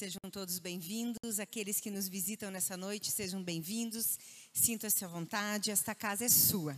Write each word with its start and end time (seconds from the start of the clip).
Sejam 0.00 0.30
todos 0.32 0.58
bem-vindos. 0.58 1.38
Aqueles 1.38 1.78
que 1.78 1.90
nos 1.90 2.08
visitam 2.08 2.50
nessa 2.50 2.74
noite, 2.74 3.10
sejam 3.10 3.42
bem-vindos. 3.42 4.18
Sinta-se 4.50 5.04
à 5.04 5.08
vontade, 5.08 5.70
esta 5.70 5.94
casa 5.94 6.24
é 6.24 6.28
sua. 6.30 6.74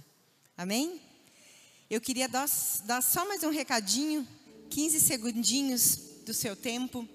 Amém? 0.56 1.00
Eu 1.88 2.00
queria 2.00 2.28
dar, 2.28 2.48
dar 2.84 3.00
só 3.00 3.24
mais 3.24 3.44
um 3.44 3.50
recadinho, 3.50 4.26
15 4.70 4.98
segundinhos 4.98 5.98
do 6.26 6.34
seu 6.34 6.56
tempo. 6.56 7.08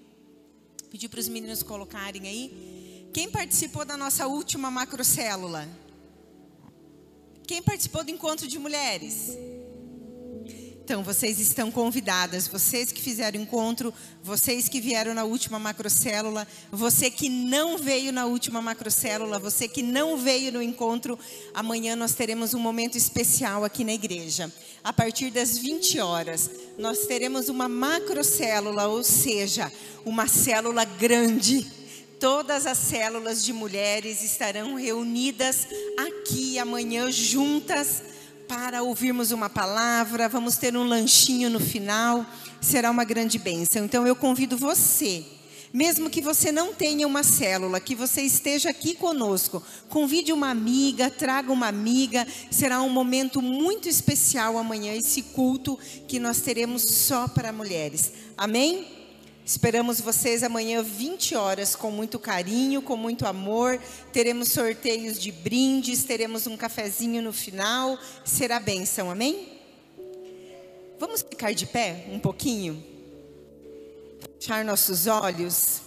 Pedir 0.90 1.10
para 1.10 1.20
os 1.20 1.28
meninos 1.28 1.62
colocarem 1.62 2.26
aí. 2.26 3.10
Quem 3.12 3.30
participou 3.30 3.84
da 3.84 3.94
nossa 3.94 4.26
última 4.26 4.70
macrocélula? 4.70 5.68
Quem 7.46 7.62
participou 7.62 8.02
do 8.02 8.10
encontro 8.10 8.48
de 8.48 8.58
mulheres? 8.58 9.36
Então, 10.88 11.02
vocês 11.02 11.38
estão 11.38 11.70
convidadas, 11.70 12.48
vocês 12.48 12.90
que 12.90 13.02
fizeram 13.02 13.38
encontro, 13.38 13.92
vocês 14.24 14.70
que 14.70 14.80
vieram 14.80 15.12
na 15.12 15.22
última 15.22 15.58
macrocélula, 15.58 16.48
você 16.72 17.10
que 17.10 17.28
não 17.28 17.76
veio 17.76 18.10
na 18.10 18.24
última 18.24 18.62
macrocélula, 18.62 19.38
você 19.38 19.68
que 19.68 19.82
não 19.82 20.16
veio 20.16 20.50
no 20.50 20.62
encontro, 20.62 21.18
amanhã 21.52 21.94
nós 21.94 22.14
teremos 22.14 22.54
um 22.54 22.58
momento 22.58 22.96
especial 22.96 23.66
aqui 23.66 23.84
na 23.84 23.92
igreja. 23.92 24.50
A 24.82 24.90
partir 24.90 25.30
das 25.30 25.58
20 25.58 26.00
horas, 26.00 26.50
nós 26.78 27.00
teremos 27.00 27.50
uma 27.50 27.68
macrocélula, 27.68 28.86
ou 28.86 29.04
seja, 29.04 29.70
uma 30.06 30.26
célula 30.26 30.86
grande. 30.86 31.70
Todas 32.18 32.64
as 32.64 32.78
células 32.78 33.44
de 33.44 33.52
mulheres 33.52 34.24
estarão 34.24 34.74
reunidas 34.74 35.68
aqui 35.98 36.58
amanhã 36.58 37.12
juntas 37.12 38.02
para 38.48 38.82
ouvirmos 38.82 39.30
uma 39.30 39.50
palavra, 39.50 40.28
vamos 40.28 40.56
ter 40.56 40.74
um 40.74 40.82
lanchinho 40.82 41.50
no 41.50 41.60
final, 41.60 42.24
será 42.60 42.90
uma 42.90 43.04
grande 43.04 43.38
bênção. 43.38 43.84
Então 43.84 44.06
eu 44.06 44.16
convido 44.16 44.56
você, 44.56 45.22
mesmo 45.72 46.08
que 46.08 46.22
você 46.22 46.50
não 46.50 46.72
tenha 46.72 47.06
uma 47.06 47.22
célula, 47.22 47.78
que 47.78 47.94
você 47.94 48.22
esteja 48.22 48.70
aqui 48.70 48.94
conosco, 48.94 49.62
convide 49.90 50.32
uma 50.32 50.48
amiga, 50.48 51.10
traga 51.10 51.52
uma 51.52 51.68
amiga, 51.68 52.26
será 52.50 52.80
um 52.80 52.88
momento 52.88 53.42
muito 53.42 53.86
especial 53.86 54.56
amanhã, 54.56 54.94
esse 54.94 55.20
culto 55.22 55.78
que 56.08 56.18
nós 56.18 56.40
teremos 56.40 56.82
só 56.82 57.28
para 57.28 57.52
mulheres. 57.52 58.12
Amém? 58.36 58.97
Esperamos 59.48 59.98
vocês 59.98 60.42
amanhã 60.42 60.82
20 60.82 61.34
horas 61.34 61.74
com 61.74 61.90
muito 61.90 62.18
carinho, 62.18 62.82
com 62.82 62.98
muito 62.98 63.26
amor. 63.26 63.80
Teremos 64.12 64.48
sorteios 64.48 65.18
de 65.18 65.32
brindes, 65.32 66.04
teremos 66.04 66.46
um 66.46 66.54
cafezinho 66.54 67.22
no 67.22 67.32
final. 67.32 67.98
Será 68.26 68.60
bênção, 68.60 69.10
amém? 69.10 69.58
Vamos 70.98 71.22
ficar 71.22 71.54
de 71.54 71.64
pé 71.64 72.10
um 72.10 72.18
pouquinho? 72.18 72.84
Fechar 74.38 74.62
nossos 74.66 75.06
olhos. 75.06 75.80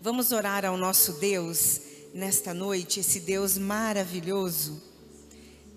Vamos 0.00 0.32
orar 0.32 0.64
ao 0.64 0.78
nosso 0.78 1.20
Deus 1.20 1.82
nesta 2.14 2.54
noite, 2.54 3.00
esse 3.00 3.20
Deus 3.20 3.58
maravilhoso. 3.58 4.82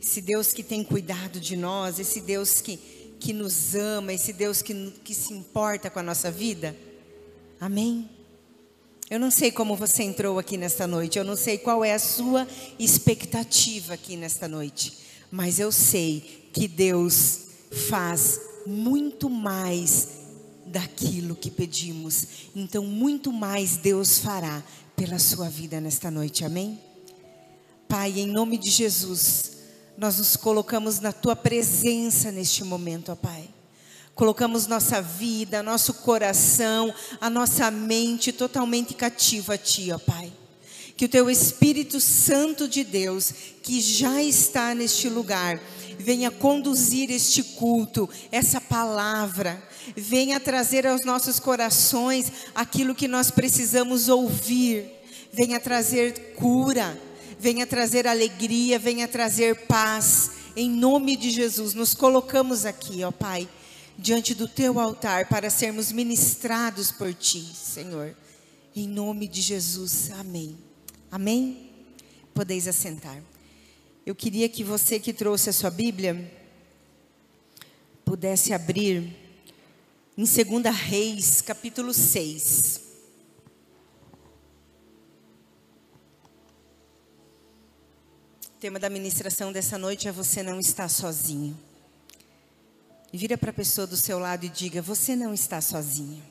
Esse 0.02 0.22
Deus 0.22 0.54
que 0.54 0.64
tem 0.64 0.86
cuidado 0.86 1.38
de 1.38 1.58
nós, 1.58 2.00
esse 2.00 2.22
Deus 2.22 2.62
que 2.62 3.03
que 3.24 3.32
nos 3.32 3.74
ama, 3.74 4.12
esse 4.12 4.34
Deus 4.34 4.62
que, 4.62 4.92
que 5.02 5.16
se 5.16 5.34
importa 5.34 5.90
com 5.90 5.98
a 5.98 6.04
nossa 6.04 6.30
vida? 6.30 6.76
Amém? 7.58 8.10
Eu 9.10 9.18
não 9.18 9.32
sei 9.32 9.50
como 9.50 9.78
você 9.78 10.04
entrou 10.04 10.38
aqui 10.38 10.58
nesta 10.58 10.86
noite, 10.86 11.18
eu 11.18 11.24
não 11.24 11.38
sei 11.38 11.58
qual 11.58 11.86
é 11.86 11.94
a 11.94 12.00
sua 12.00 12.46
expectativa 12.78 13.94
aqui 13.94 14.18
nesta 14.18 14.46
noite, 14.50 14.98
mas 15.32 15.58
eu 15.58 15.72
sei 15.72 16.50
que 16.52 16.68
Deus 16.68 17.44
faz 17.88 18.42
muito 18.68 19.30
mais 19.30 20.10
daquilo 20.66 21.34
que 21.34 21.50
pedimos, 21.50 22.28
então 22.54 22.84
muito 22.84 23.32
mais 23.32 23.78
Deus 23.78 24.20
fará 24.20 24.62
pela 24.98 25.18
sua 25.18 25.48
vida 25.48 25.80
nesta 25.80 26.12
noite, 26.12 26.44
amém? 26.44 26.78
Pai, 27.88 28.20
em 28.20 28.28
nome 28.28 28.58
de 28.58 28.70
Jesus, 28.70 29.53
nós 30.04 30.18
nos 30.18 30.36
colocamos 30.36 31.00
na 31.00 31.14
tua 31.14 31.34
presença 31.34 32.30
neste 32.30 32.62
momento, 32.62 33.14
ó 33.14 33.16
Pai. 33.16 33.48
Colocamos 34.14 34.68
nossa 34.68 35.02
vida, 35.02 35.64
nosso 35.64 35.94
coração, 35.94 36.94
a 37.22 37.30
nossa 37.30 37.72
mente 37.72 38.34
totalmente 38.34 38.94
cativa 38.96 39.54
a 39.54 39.58
Ti, 39.58 39.94
ó 39.94 39.98
Pai. 39.98 40.30
Que 40.98 41.06
o 41.06 41.10
Teu 41.10 41.30
Espírito 41.30 42.02
Santo 42.02 42.68
de 42.68 42.84
Deus, 42.84 43.34
que 43.64 43.80
já 43.80 44.22
está 44.22 44.76
neste 44.76 45.08
lugar, 45.08 45.58
venha 45.98 46.30
conduzir 46.30 47.10
este 47.10 47.42
culto, 47.42 48.10
essa 48.30 48.60
palavra, 48.60 49.64
venha 49.96 50.38
trazer 50.38 50.86
aos 50.86 51.06
nossos 51.06 51.40
corações 51.40 52.30
aquilo 52.54 52.94
que 52.94 53.08
nós 53.08 53.32
precisamos 53.32 54.10
ouvir, 54.10 54.84
venha 55.32 55.62
trazer 55.62 56.34
cura 56.36 56.94
venha 57.44 57.68
trazer 57.68 58.08
alegria, 58.08 58.80
venha 58.80 59.06
trazer 59.06 59.68
paz. 59.68 60.32
Em 60.56 60.70
nome 60.70 61.18
de 61.18 61.30
Jesus, 61.30 61.74
nos 61.74 61.94
colocamos 61.94 62.66
aqui, 62.66 63.04
ó 63.04 63.12
Pai, 63.12 63.50
diante 63.98 64.34
do 64.34 64.48
teu 64.48 64.80
altar 64.80 65.28
para 65.28 65.50
sermos 65.50 65.92
ministrados 65.92 66.90
por 66.90 67.14
ti, 67.14 67.42
Senhor. 67.54 68.16
Em 68.74 68.88
nome 68.88 69.28
de 69.28 69.42
Jesus, 69.42 70.10
amém. 70.12 70.58
Amém? 71.12 71.70
Podeis 72.34 72.66
assentar. 72.66 73.22
Eu 74.06 74.16
queria 74.16 74.48
que 74.48 74.64
você 74.64 74.98
que 74.98 75.12
trouxe 75.12 75.50
a 75.50 75.54
sua 75.54 75.70
Bíblia 75.70 76.32
pudesse 78.06 78.54
abrir 78.54 79.18
em 80.18 80.24
2 80.24 80.74
Reis, 80.74 81.42
capítulo 81.42 81.94
6. 81.94 82.93
Tema 88.64 88.80
da 88.80 88.90
ministração 88.90 89.52
dessa 89.52 89.78
noite 89.78 90.08
é 90.08 90.12
Você 90.14 90.42
não 90.42 90.58
está 90.58 90.88
sozinho. 90.88 91.60
Vira 93.12 93.38
para 93.38 93.50
a 93.50 93.54
pessoa 93.54 93.86
do 93.86 93.98
seu 93.98 94.18
lado 94.18 94.46
e 94.46 94.50
diga: 94.50 94.82
Você 94.82 95.18
não 95.18 95.34
está 95.34 95.60
sozinho. 95.60 96.24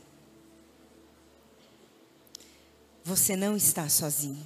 Você 3.04 3.36
não 3.36 3.54
está 3.54 3.86
sozinho. 3.86 4.42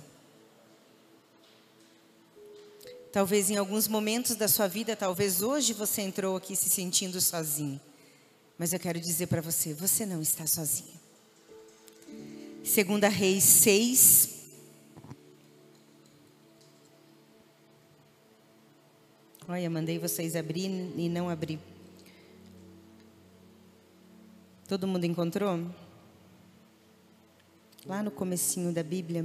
Talvez 3.12 3.50
em 3.50 3.56
alguns 3.56 3.86
momentos 3.86 4.34
da 4.34 4.48
sua 4.48 4.66
vida, 4.66 4.96
talvez 4.96 5.40
hoje 5.40 5.72
você 5.72 6.02
entrou 6.02 6.36
aqui 6.36 6.56
se 6.56 6.68
sentindo 6.68 7.20
sozinho. 7.20 7.80
Mas 8.58 8.72
eu 8.72 8.80
quero 8.80 8.98
dizer 8.98 9.28
para 9.28 9.40
você: 9.40 9.72
você 9.72 10.04
não 10.04 10.20
está 10.20 10.44
sozinho. 10.44 11.00
Segunda 12.64 13.06
Reis 13.06 13.44
6, 13.44 14.35
Olha, 19.48 19.70
mandei 19.70 19.96
vocês 19.96 20.34
abrir 20.34 20.68
e 20.96 21.08
não 21.08 21.28
abrir. 21.28 21.60
Todo 24.66 24.88
mundo 24.88 25.04
encontrou? 25.04 25.64
Lá 27.84 28.02
no 28.02 28.10
comecinho 28.10 28.72
da 28.72 28.82
Bíblia. 28.82 29.24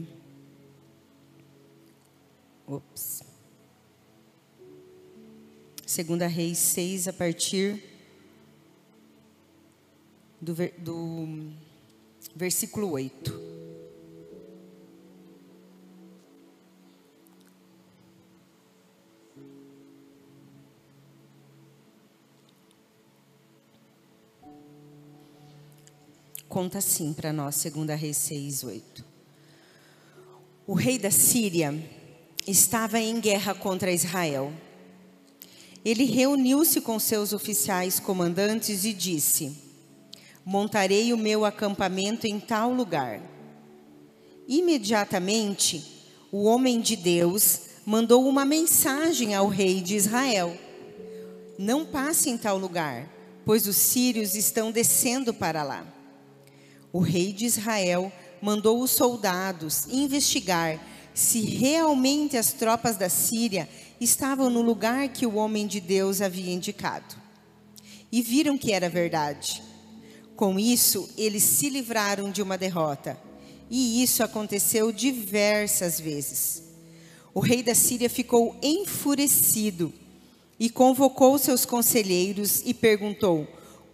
Ops. 2.68 3.24
Segunda 5.88 6.28
Reis 6.28 6.60
6, 6.60 7.08
a 7.08 7.14
partir 7.14 7.84
do, 10.40 10.54
do 10.78 11.52
versículo 12.36 12.92
8. 12.92 13.71
Conta 26.52 26.80
assim 26.80 27.14
para 27.14 27.32
nós, 27.32 27.56
segunda 27.56 27.96
Reis 27.96 28.18
6, 28.18 28.66
8. 28.66 29.06
O 30.68 30.74
rei 30.74 31.00
da 31.00 31.10
Síria 31.10 31.74
estava 32.46 33.00
em 33.00 33.22
guerra 33.22 33.56
contra 33.56 33.90
Israel. 33.90 34.52
Ele 35.84 36.04
reuniu-se 36.04 36.82
com 36.82 37.00
seus 37.00 37.32
oficiais 37.32 38.02
comandantes 38.02 38.84
e 38.84 38.92
disse: 38.92 39.58
Montarei 40.44 41.14
o 41.14 41.18
meu 41.18 41.46
acampamento 41.46 42.28
em 42.28 42.38
tal 42.38 42.74
lugar. 42.74 43.22
Imediatamente, 44.46 46.04
o 46.34 46.44
homem 46.44 46.82
de 46.82 46.98
Deus 46.98 47.62
mandou 47.86 48.28
uma 48.28 48.44
mensagem 48.44 49.34
ao 49.34 49.48
rei 49.48 49.80
de 49.80 49.96
Israel: 49.96 50.58
Não 51.58 51.86
passe 51.86 52.30
em 52.30 52.38
tal 52.38 52.58
lugar, 52.58 53.10
pois 53.46 53.66
os 53.68 53.78
sírios 53.78 54.36
estão 54.36 54.70
descendo 54.70 55.34
para 55.34 55.64
lá 55.64 56.01
o 56.92 57.00
rei 57.00 57.32
de 57.32 57.46
Israel 57.46 58.12
mandou 58.42 58.82
os 58.82 58.92
soldados 58.92 59.86
investigar 59.88 60.80
se 61.14 61.42
realmente 61.42 62.38
as 62.38 62.54
tropas 62.54 62.96
da 62.96 63.10
Síria 63.10 63.70
estavam 64.00 64.50
no 64.50 64.62
lugar 64.62 65.10
que 65.10 65.26
o 65.26 65.36
homem 65.36 65.68
de 65.68 65.80
Deus 65.80 66.22
havia 66.22 66.52
indicado. 66.52 67.16
E 68.12 68.22
viram 68.22 68.58
que 68.58 68.72
era 68.72 68.90
verdade. 68.90 69.62
Com 70.36 70.60
isso, 70.60 71.10
eles 71.18 71.44
se 71.44 71.70
livraram 71.70 72.32
de 72.32 72.42
uma 72.42 72.58
derrota. 72.58 73.18
E 73.70 74.02
isso 74.02 74.24
aconteceu 74.24 74.92
diversas 74.92 76.00
vezes. 76.00 76.64
O 77.34 77.40
rei 77.40 77.64
da 77.64 77.76
Síria 77.76 78.10
ficou 78.10 78.58
enfurecido 78.62 79.94
e 80.60 80.70
convocou 80.70 81.38
seus 81.38 81.66
conselheiros 81.66 82.62
e 82.66 82.74
perguntou: 82.74 83.48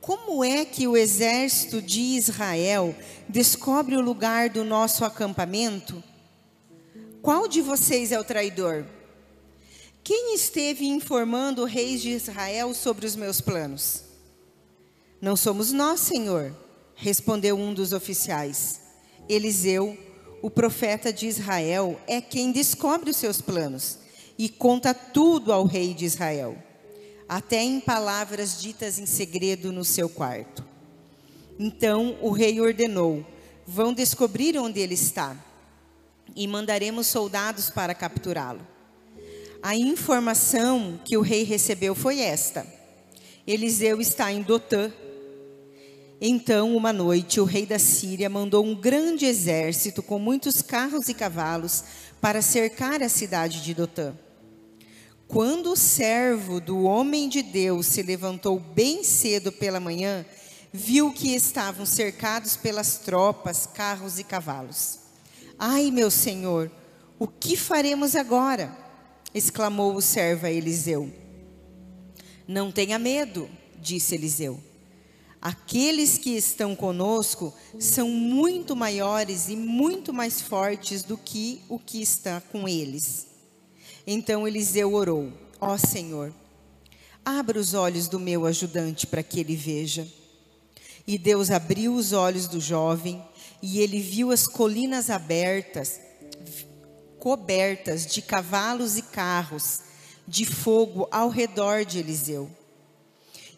Como 0.08 0.42
é 0.42 0.64
que 0.64 0.88
o 0.88 0.96
exército 0.96 1.82
de 1.82 2.00
Israel 2.00 2.96
descobre 3.28 3.94
o 3.98 4.02
lugar 4.02 4.50
do 4.50 4.64
nosso 4.64 5.04
acampamento? 5.04 6.02
Qual 7.22 7.46
de 7.46 7.62
vocês 7.62 8.14
é 8.14 8.18
o 8.18 8.24
traidor? 8.24 8.86
Quem 10.06 10.34
esteve 10.34 10.86
informando 10.88 11.62
o 11.62 11.66
rei 11.66 11.98
de 11.98 12.12
Israel 12.12 12.74
sobre 12.74 13.06
os 13.06 13.18
meus 13.18 13.42
planos? 13.42 14.04
Não 15.20 15.36
somos 15.36 15.74
nós, 15.74 16.00
Senhor, 16.00 16.56
respondeu 16.96 17.60
um 17.60 17.74
dos 17.74 17.92
oficiais. 17.92 18.80
Eliseu, 19.28 19.98
o 20.42 20.50
profeta 20.50 21.12
de 21.12 21.28
Israel, 21.28 22.00
é 22.08 22.22
quem 22.22 22.54
descobre 22.54 23.10
os 23.10 23.18
seus 23.18 23.42
planos 23.42 23.98
e 24.38 24.48
conta 24.48 24.94
tudo 24.94 25.52
ao 25.52 25.66
rei 25.66 25.94
de 25.94 26.06
Israel, 26.06 26.58
até 27.28 27.62
em 27.62 27.80
palavras 27.80 28.62
ditas 28.62 29.00
em 29.00 29.06
segredo 29.06 29.72
no 29.72 29.84
seu 29.84 30.08
quarto. 30.08 30.64
Então 31.60 32.18
o 32.22 32.32
rei 32.32 32.62
ordenou: 32.62 33.26
Vão 33.66 33.94
descobrir 33.94 34.58
onde 34.58 34.80
ele 34.80 34.94
está 34.94 35.36
e 36.36 36.48
mandaremos 36.48 37.08
soldados 37.08 37.70
para 37.70 37.94
capturá-lo. 37.94 38.66
A 39.62 39.76
informação 39.76 41.00
que 41.04 41.18
o 41.18 41.22
rei 41.22 41.44
recebeu 41.44 41.96
foi 41.96 42.20
esta: 42.20 42.66
Eliseu 43.46 44.00
está 44.00 44.32
em 44.32 44.42
Dotã. 44.42 44.92
Então, 46.20 46.76
uma 46.76 46.92
noite, 46.92 47.40
o 47.40 47.44
rei 47.44 47.64
da 47.64 47.78
Síria 47.78 48.28
mandou 48.28 48.66
um 48.66 48.74
grande 48.74 49.26
exército 49.26 50.02
com 50.02 50.18
muitos 50.18 50.64
carros 50.64 51.10
e 51.10 51.14
cavalos 51.14 51.84
para 52.20 52.42
cercar 52.42 53.04
a 53.04 53.10
cidade 53.10 53.62
de 53.62 53.76
Dotã. 53.76 54.16
Quando 55.28 55.74
o 55.74 55.76
servo 55.76 56.62
do 56.62 56.84
homem 56.84 57.28
de 57.28 57.42
Deus 57.42 57.88
se 57.88 58.02
levantou 58.02 58.60
bem 58.60 59.04
cedo 59.04 59.52
pela 59.52 59.80
manhã, 59.80 60.26
viu 60.72 61.12
que 61.12 61.36
estavam 61.36 61.86
cercados 61.86 62.56
pelas 62.56 63.00
tropas, 63.00 63.66
carros 63.66 64.20
e 64.20 64.24
cavalos. 64.24 65.00
Ai, 65.60 65.92
meu 65.92 66.10
senhor, 66.10 66.72
o 67.20 67.28
que 67.28 67.58
faremos 67.58 68.16
agora? 68.16 68.76
exclamou 69.34 69.94
o 69.96 70.02
servo 70.02 70.46
a 70.46 70.52
Eliseu. 70.52 71.12
Não 72.48 72.72
tenha 72.72 72.98
medo, 72.98 73.50
disse 73.82 74.16
Eliseu. 74.16 74.60
Aqueles 75.42 76.18
que 76.18 76.36
estão 76.36 76.76
conosco 76.76 77.54
são 77.80 78.10
muito 78.10 78.76
maiores 78.76 79.50
e 79.50 79.56
muito 79.56 80.14
mais 80.14 80.42
fortes 80.42 81.04
do 81.04 81.18
que 81.18 81.62
o 81.68 81.78
que 81.78 82.02
está 82.02 82.42
com 82.42 82.68
eles. 82.68 83.28
Então 84.10 84.48
Eliseu 84.48 84.94
orou: 84.94 85.34
Ó 85.60 85.74
oh, 85.74 85.78
Senhor, 85.78 86.34
abra 87.26 87.60
os 87.60 87.74
olhos 87.74 88.08
do 88.08 88.18
meu 88.18 88.46
ajudante 88.46 89.06
para 89.06 89.22
que 89.22 89.42
ele 89.42 89.56
veja. 89.56 90.08
E 91.06 91.18
Deus 91.18 91.52
abriu 91.52 91.94
os 91.94 92.14
olhos 92.14 92.48
do 92.48 92.62
jovem, 92.62 93.22
e 93.62 93.82
ele 93.82 94.00
viu 94.00 94.32
as 94.32 94.48
colinas 94.48 95.10
abertas, 95.10 96.00
cobertas 97.20 98.06
de 98.06 98.22
cavalos 98.22 98.98
e 98.98 99.02
carros 99.02 99.82
de 100.26 100.46
fogo 100.46 101.08
ao 101.12 101.30
redor 101.30 101.84
de 101.84 102.00
Eliseu. 102.00 102.50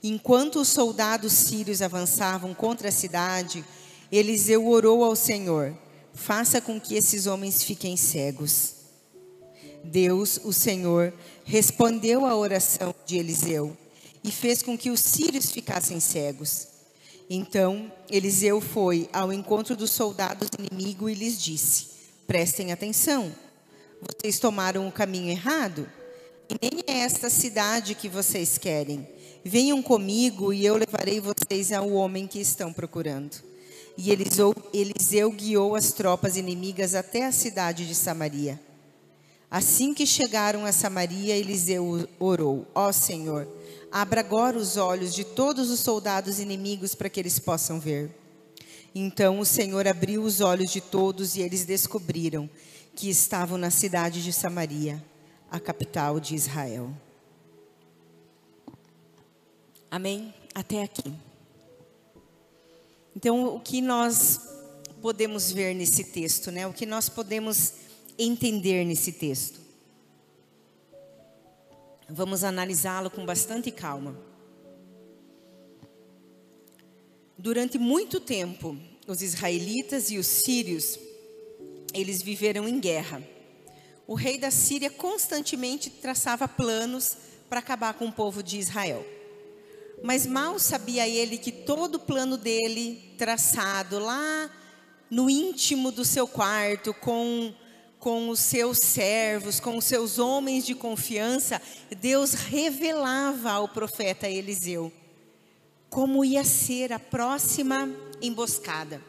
Enquanto 0.02 0.62
os 0.62 0.70
soldados 0.70 1.34
sírios 1.34 1.82
avançavam 1.82 2.56
contra 2.56 2.90
a 2.90 2.92
cidade, 2.92 3.64
Eliseu 4.12 4.68
orou 4.68 5.04
ao 5.04 5.16
Senhor: 5.16 5.76
faça 6.12 6.60
com 6.60 6.82
que 6.82 6.96
esses 6.96 7.28
homens 7.28 7.64
fiquem 7.64 7.96
cegos. 7.96 8.79
Deus, 9.84 10.40
o 10.44 10.54
Senhor, 10.54 11.14
respondeu 11.44 12.26
à 12.26 12.36
oração 12.36 12.94
de 13.06 13.18
Eliseu 13.18 13.76
e 14.24 14.32
fez 14.32 14.62
com 14.62 14.78
que 14.78 14.90
os 14.90 15.00
sírios 15.00 15.52
ficassem 15.52 16.00
cegos. 16.00 16.68
Então 17.30 17.92
Eliseu 18.10 18.60
foi 18.60 19.10
ao 19.14 19.32
encontro 19.32 19.76
dos 19.76 19.92
soldados 19.92 20.50
inimigos 20.58 21.12
e 21.12 21.16
lhes 21.16 21.42
disse: 21.42 21.88
Prestem 22.26 22.72
atenção, 22.72 23.34
vocês 24.02 24.40
tomaram 24.40 24.88
o 24.88 24.92
caminho 24.92 25.30
errado, 25.30 25.88
e 26.50 26.56
nem 26.62 26.84
é 26.88 27.00
esta 27.02 27.30
cidade 27.30 27.96
que 27.96 28.10
vocês 28.10 28.58
querem. 28.58 29.08
Venham 29.44 29.82
comigo 29.82 30.52
e 30.52 30.66
eu 30.66 30.76
levarei 30.76 31.22
vocês 31.22 31.72
ao 31.72 31.90
homem 31.92 32.28
que 32.28 32.40
estão 32.40 32.74
procurando. 32.74 33.38
E 33.98 34.12
Eliseu, 34.12 34.56
Eliseu 34.74 35.32
guiou 35.32 35.76
as 35.76 35.92
tropas 35.92 36.38
inimigas 36.38 36.96
até 36.96 37.26
a 37.26 37.32
cidade 37.32 37.88
de 37.88 37.94
Samaria. 37.94 38.60
Assim 39.52 39.94
que 39.94 40.06
chegaram 40.06 40.66
a 40.66 40.72
Samaria, 40.72 41.36
Eliseu 41.36 42.08
orou: 42.20 42.68
Ó 42.76 42.92
Senhor, 42.92 43.48
abra 43.92 44.20
agora 44.20 44.58
os 44.58 44.78
olhos 44.78 45.14
de 45.14 45.24
todos 45.24 45.72
os 45.72 45.80
soldados 45.80 46.40
inimigos 46.40 46.94
para 46.94 47.10
que 47.10 47.20
eles 47.20 47.40
possam 47.40 47.80
ver. 47.80 48.16
Então 48.94 49.40
o 49.40 49.46
Senhor 49.46 49.88
abriu 49.88 50.24
os 50.24 50.42
olhos 50.42 50.72
de 50.72 50.82
todos 50.82 51.36
e 51.36 51.42
eles 51.42 51.66
descobriram 51.66 52.50
que 52.96 53.10
estavam 53.10 53.58
na 53.58 53.72
cidade 53.72 54.24
de 54.24 54.34
Samaria, 54.34 55.04
a 55.50 55.60
capital 55.60 56.20
de 56.20 56.36
Israel. 56.36 56.92
Amém? 59.90 60.34
Até 60.54 60.84
aqui. 60.84 61.12
Então, 63.16 63.56
o 63.56 63.60
que 63.60 63.82
nós 63.82 64.40
podemos 65.02 65.52
ver 65.52 65.74
nesse 65.74 66.04
texto, 66.04 66.52
né? 66.52 66.68
O 66.68 66.74
que 66.74 66.86
nós 66.86 67.10
podemos 67.10 67.74
entender 68.20 68.84
nesse 68.84 69.14
texto? 69.14 69.60
Vamos 72.10 72.44
analisá-lo 72.44 73.10
com 73.10 73.26
bastante 73.26 73.72
calma. 73.72 74.16
Durante 77.38 77.78
muito 77.78 78.20
tempo, 78.20 78.78
os 79.08 79.22
israelitas 79.22 80.12
e 80.12 80.18
os 80.18 80.28
sírios, 80.28 81.00
eles 81.94 82.22
viveram 82.22 82.68
em 82.68 82.80
guerra. 82.80 83.24
O 84.06 84.14
rei 84.14 84.38
da 84.38 84.52
Síria 84.52 84.90
constantemente 84.90 85.90
traçava 85.90 86.48
planos 86.48 87.16
para 87.50 87.60
acabar 87.60 87.94
com 87.94 88.08
o 88.08 88.12
povo 88.12 88.44
de 88.44 88.60
Israel. 88.60 89.06
Mas 90.04 90.26
mal 90.26 90.60
sabia 90.60 91.08
ele 91.08 91.38
que 91.38 91.52
todo 91.52 91.96
o 91.96 92.00
plano 92.00 92.38
dele, 92.38 93.14
traçado 93.18 94.00
lá 94.00 94.50
no 95.10 95.30
íntimo 95.30 95.92
do 95.92 96.06
seu 96.06 96.28
quarto, 96.28 96.94
com, 96.94 97.54
com 98.00 98.30
os 98.30 98.40
seus 98.40 98.80
servos, 98.80 99.60
com 99.60 99.78
os 99.78 99.86
seus 99.86 100.18
homens 100.18 100.66
de 100.66 100.74
confiança, 100.74 101.62
Deus 102.00 102.34
revelava 102.34 103.52
ao 103.52 103.68
profeta 103.68 104.28
Eliseu 104.28 104.92
como 105.90 106.24
ia 106.24 106.44
ser 106.44 106.94
a 106.94 107.00
próxima 107.00 107.90
emboscada. 108.22 109.02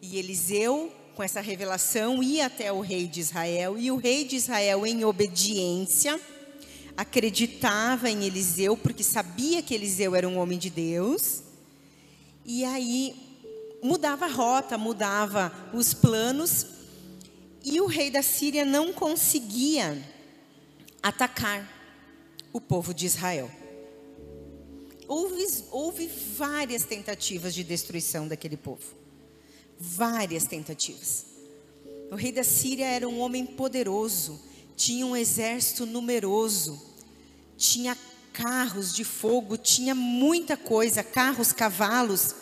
E 0.00 0.18
Eliseu, 0.18 0.92
com 1.14 1.22
essa 1.22 1.40
revelação, 1.40 2.22
ia 2.22 2.46
até 2.46 2.72
o 2.72 2.80
rei 2.80 3.06
de 3.06 3.20
Israel, 3.20 3.76
e 3.76 3.90
o 3.90 3.96
rei 3.96 4.24
de 4.24 4.36
Israel, 4.36 4.86
em 4.86 5.04
obediência, 5.04 6.18
acreditava 6.96 8.08
em 8.08 8.24
Eliseu, 8.24 8.76
porque 8.76 9.02
sabia 9.02 9.62
que 9.62 9.74
Eliseu 9.74 10.14
era 10.14 10.28
um 10.28 10.38
homem 10.38 10.58
de 10.58 10.70
Deus. 10.70 11.42
E 12.44 12.64
aí 12.64 13.14
mudava 13.82 14.26
a 14.26 14.30
rota, 14.30 14.78
mudava 14.78 15.52
os 15.74 15.92
planos. 15.92 16.66
E 17.64 17.80
o 17.80 17.86
rei 17.86 18.10
da 18.10 18.22
Síria 18.22 18.64
não 18.64 18.92
conseguia 18.92 20.02
atacar 21.02 21.68
o 22.52 22.60
povo 22.60 22.92
de 22.94 23.06
Israel. 23.06 23.50
Houve, 25.06 25.46
houve 25.70 26.06
várias 26.36 26.84
tentativas 26.84 27.54
de 27.54 27.64
destruição 27.64 28.28
daquele 28.28 28.56
povo. 28.56 28.94
Várias 29.78 30.44
tentativas. 30.44 31.26
O 32.10 32.14
rei 32.14 32.32
da 32.32 32.44
Síria 32.44 32.86
era 32.86 33.08
um 33.08 33.20
homem 33.20 33.44
poderoso, 33.46 34.40
tinha 34.76 35.06
um 35.06 35.16
exército 35.16 35.86
numeroso 35.86 36.90
tinha 37.60 37.96
carros 38.32 38.94
de 38.94 39.04
fogo, 39.04 39.58
tinha 39.58 39.94
muita 39.94 40.56
coisa, 40.56 41.04
carros, 41.04 41.52
cavalos. 41.52 42.34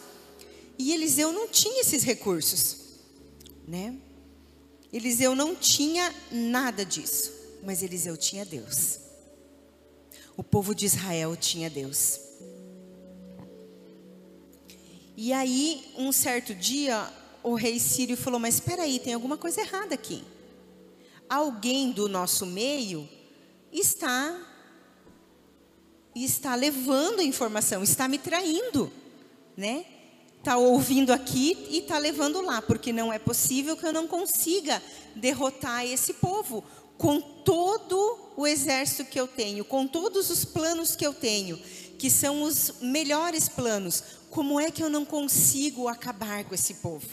E 0.79 0.93
Eliseu 0.93 1.33
não 1.33 1.49
tinha 1.49 1.81
esses 1.81 2.05
recursos, 2.05 2.77
né? 3.67 3.97
Eliseu 4.93 5.35
não 5.35 5.55
tinha 5.55 6.15
nada 6.31 6.85
disso, 6.85 7.33
mas 7.63 7.83
Eliseu 7.83 8.17
tinha 8.17 8.45
Deus. 8.45 9.01
O 10.37 10.43
povo 10.43 10.75
de 10.75 10.87
Israel 10.87 11.37
tinha 11.37 11.69
Deus. 11.69 12.21
E 15.17 15.33
aí, 15.33 15.93
um 15.97 16.13
certo 16.13 16.55
dia, 16.55 17.13
o 17.43 17.55
rei 17.55 17.79
Sírio 17.79 18.17
falou: 18.17 18.39
Mas 18.39 18.55
espera 18.55 18.85
aí, 18.85 18.99
tem 18.99 19.13
alguma 19.13 19.37
coisa 19.37 19.61
errada 19.61 19.95
aqui. 19.95 20.23
Alguém 21.29 21.91
do 21.91 22.09
nosso 22.09 22.47
meio 22.47 23.09
está 23.73 24.45
está 26.15 26.55
levando 26.55 27.21
a 27.21 27.25
informação, 27.25 27.83
está 27.83 28.09
me 28.09 28.19
traindo, 28.19 28.91
né? 29.57 29.85
Está 30.49 30.57
ouvindo 30.57 31.13
aqui 31.13 31.67
e 31.69 31.81
está 31.81 31.99
levando 31.99 32.41
lá, 32.41 32.63
porque 32.63 32.91
não 32.91 33.13
é 33.13 33.19
possível 33.19 33.77
que 33.77 33.85
eu 33.85 33.93
não 33.93 34.09
consiga 34.09 34.83
derrotar 35.15 35.85
esse 35.85 36.15
povo 36.15 36.65
com 36.97 37.21
todo 37.21 38.33
o 38.35 38.47
exército 38.47 39.11
que 39.11 39.21
eu 39.21 39.29
tenho, 39.29 39.63
com 39.63 39.87
todos 39.87 40.31
os 40.31 40.47
planos 40.47 40.97
que 40.97 41.07
eu 41.07 41.13
tenho, 41.13 41.59
que 41.99 42.09
são 42.09 42.43
os 42.43 42.77
melhores 42.81 43.47
planos. 43.47 44.03
Como 44.31 44.59
é 44.59 44.71
que 44.71 44.83
eu 44.83 44.89
não 44.89 45.05
consigo 45.05 45.87
acabar 45.87 46.43
com 46.45 46.55
esse 46.55 46.75
povo? 46.77 47.07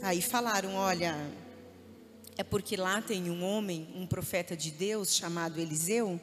Aí 0.00 0.22
falaram: 0.22 0.76
olha, 0.76 1.16
é 2.36 2.44
porque 2.44 2.76
lá 2.76 3.02
tem 3.02 3.30
um 3.30 3.42
homem, 3.42 3.88
um 3.96 4.06
profeta 4.06 4.56
de 4.56 4.70
Deus 4.70 5.12
chamado 5.12 5.60
Eliseu, 5.60 6.20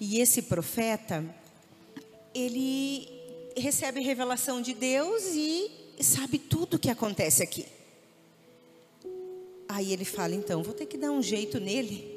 e 0.00 0.18
esse 0.18 0.40
profeta, 0.40 1.22
ele 2.34 3.13
recebe 3.56 4.00
revelação 4.00 4.60
de 4.60 4.74
Deus 4.74 5.22
e 5.34 5.70
sabe 6.00 6.38
tudo 6.38 6.74
o 6.74 6.78
que 6.78 6.90
acontece 6.90 7.42
aqui. 7.42 7.66
Aí 9.68 9.92
ele 9.92 10.04
fala: 10.04 10.34
então, 10.34 10.62
vou 10.62 10.74
ter 10.74 10.86
que 10.86 10.96
dar 10.96 11.10
um 11.10 11.22
jeito 11.22 11.58
nele. 11.58 12.12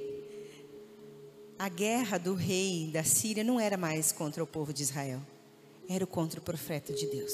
A 1.60 1.70
guerra 1.70 2.18
do 2.18 2.36
rei 2.36 2.90
da 2.92 3.04
Síria 3.04 3.44
não 3.44 3.60
era 3.60 3.78
mais 3.78 4.12
contra 4.12 4.44
o 4.44 4.48
povo 4.48 4.72
de 4.72 4.84
Israel, 4.84 5.22
era 5.90 6.06
contra 6.06 6.40
o 6.40 6.44
profeta 6.44 6.94
de 6.94 7.08
Deus. 7.08 7.34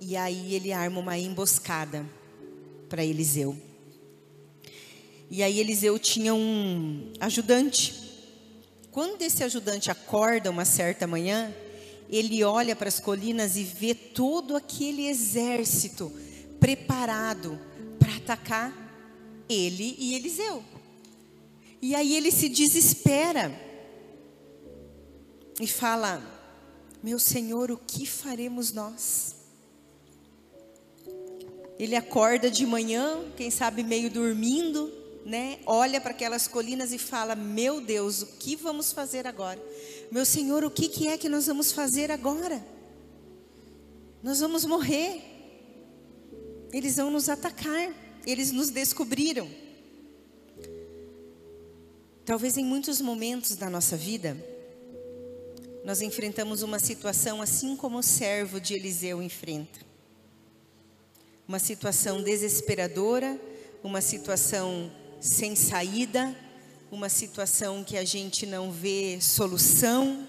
E 0.00 0.14
aí 0.14 0.54
ele 0.54 0.72
arma 0.72 1.00
uma 1.00 1.18
emboscada 1.18 2.06
para 2.88 3.04
Eliseu. 3.04 3.56
E 5.30 5.42
aí 5.42 5.58
Eliseu 5.58 5.98
tinha 5.98 6.34
um 6.34 7.12
ajudante 7.20 8.07
quando 8.98 9.22
esse 9.22 9.44
ajudante 9.44 9.92
acorda 9.92 10.50
uma 10.50 10.64
certa 10.64 11.06
manhã, 11.06 11.54
ele 12.10 12.42
olha 12.42 12.74
para 12.74 12.88
as 12.88 12.98
colinas 12.98 13.56
e 13.56 13.62
vê 13.62 13.94
todo 13.94 14.56
aquele 14.56 15.06
exército 15.06 16.12
preparado 16.58 17.56
para 17.96 18.16
atacar 18.16 18.74
ele 19.48 19.94
e 20.00 20.16
Eliseu. 20.16 20.64
E 21.80 21.94
aí 21.94 22.12
ele 22.12 22.32
se 22.32 22.48
desespera 22.48 23.56
e 25.60 25.66
fala: 25.68 26.20
Meu 27.00 27.20
Senhor, 27.20 27.70
o 27.70 27.78
que 27.78 28.04
faremos 28.04 28.72
nós? 28.72 29.36
Ele 31.78 31.94
acorda 31.94 32.50
de 32.50 32.66
manhã, 32.66 33.20
quem 33.36 33.48
sabe 33.48 33.84
meio 33.84 34.10
dormindo, 34.10 34.92
né, 35.28 35.58
olha 35.66 36.00
para 36.00 36.12
aquelas 36.12 36.48
colinas 36.48 36.90
e 36.90 36.96
fala: 36.96 37.36
Meu 37.36 37.82
Deus, 37.82 38.22
o 38.22 38.26
que 38.38 38.56
vamos 38.56 38.92
fazer 38.92 39.26
agora? 39.26 39.62
Meu 40.10 40.24
Senhor, 40.24 40.64
o 40.64 40.70
que, 40.70 40.88
que 40.88 41.06
é 41.06 41.18
que 41.18 41.28
nós 41.28 41.46
vamos 41.46 41.70
fazer 41.70 42.10
agora? 42.10 42.64
Nós 44.22 44.40
vamos 44.40 44.64
morrer. 44.64 45.22
Eles 46.72 46.96
vão 46.96 47.10
nos 47.10 47.28
atacar. 47.28 47.94
Eles 48.26 48.50
nos 48.52 48.70
descobriram. 48.70 49.46
Talvez 52.24 52.56
em 52.56 52.64
muitos 52.64 52.98
momentos 52.98 53.54
da 53.54 53.68
nossa 53.68 53.98
vida, 53.98 54.34
nós 55.84 56.00
enfrentamos 56.00 56.62
uma 56.62 56.78
situação 56.78 57.42
assim 57.42 57.76
como 57.76 57.98
o 57.98 58.02
servo 58.02 58.58
de 58.58 58.72
Eliseu 58.72 59.22
enfrenta. 59.22 59.80
Uma 61.46 61.58
situação 61.58 62.22
desesperadora, 62.22 63.38
uma 63.82 64.00
situação 64.00 64.90
sem 65.20 65.56
saída, 65.56 66.36
uma 66.90 67.08
situação 67.08 67.82
que 67.82 67.96
a 67.96 68.04
gente 68.04 68.46
não 68.46 68.70
vê 68.70 69.18
solução. 69.20 70.26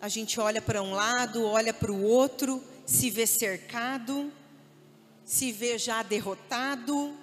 A 0.00 0.08
gente 0.08 0.38
olha 0.38 0.60
para 0.60 0.82
um 0.82 0.92
lado, 0.92 1.44
olha 1.44 1.72
para 1.72 1.90
o 1.90 2.02
outro, 2.02 2.62
se 2.84 3.10
vê 3.10 3.26
cercado, 3.26 4.30
se 5.24 5.50
vê 5.50 5.78
já 5.78 6.02
derrotado. 6.02 7.16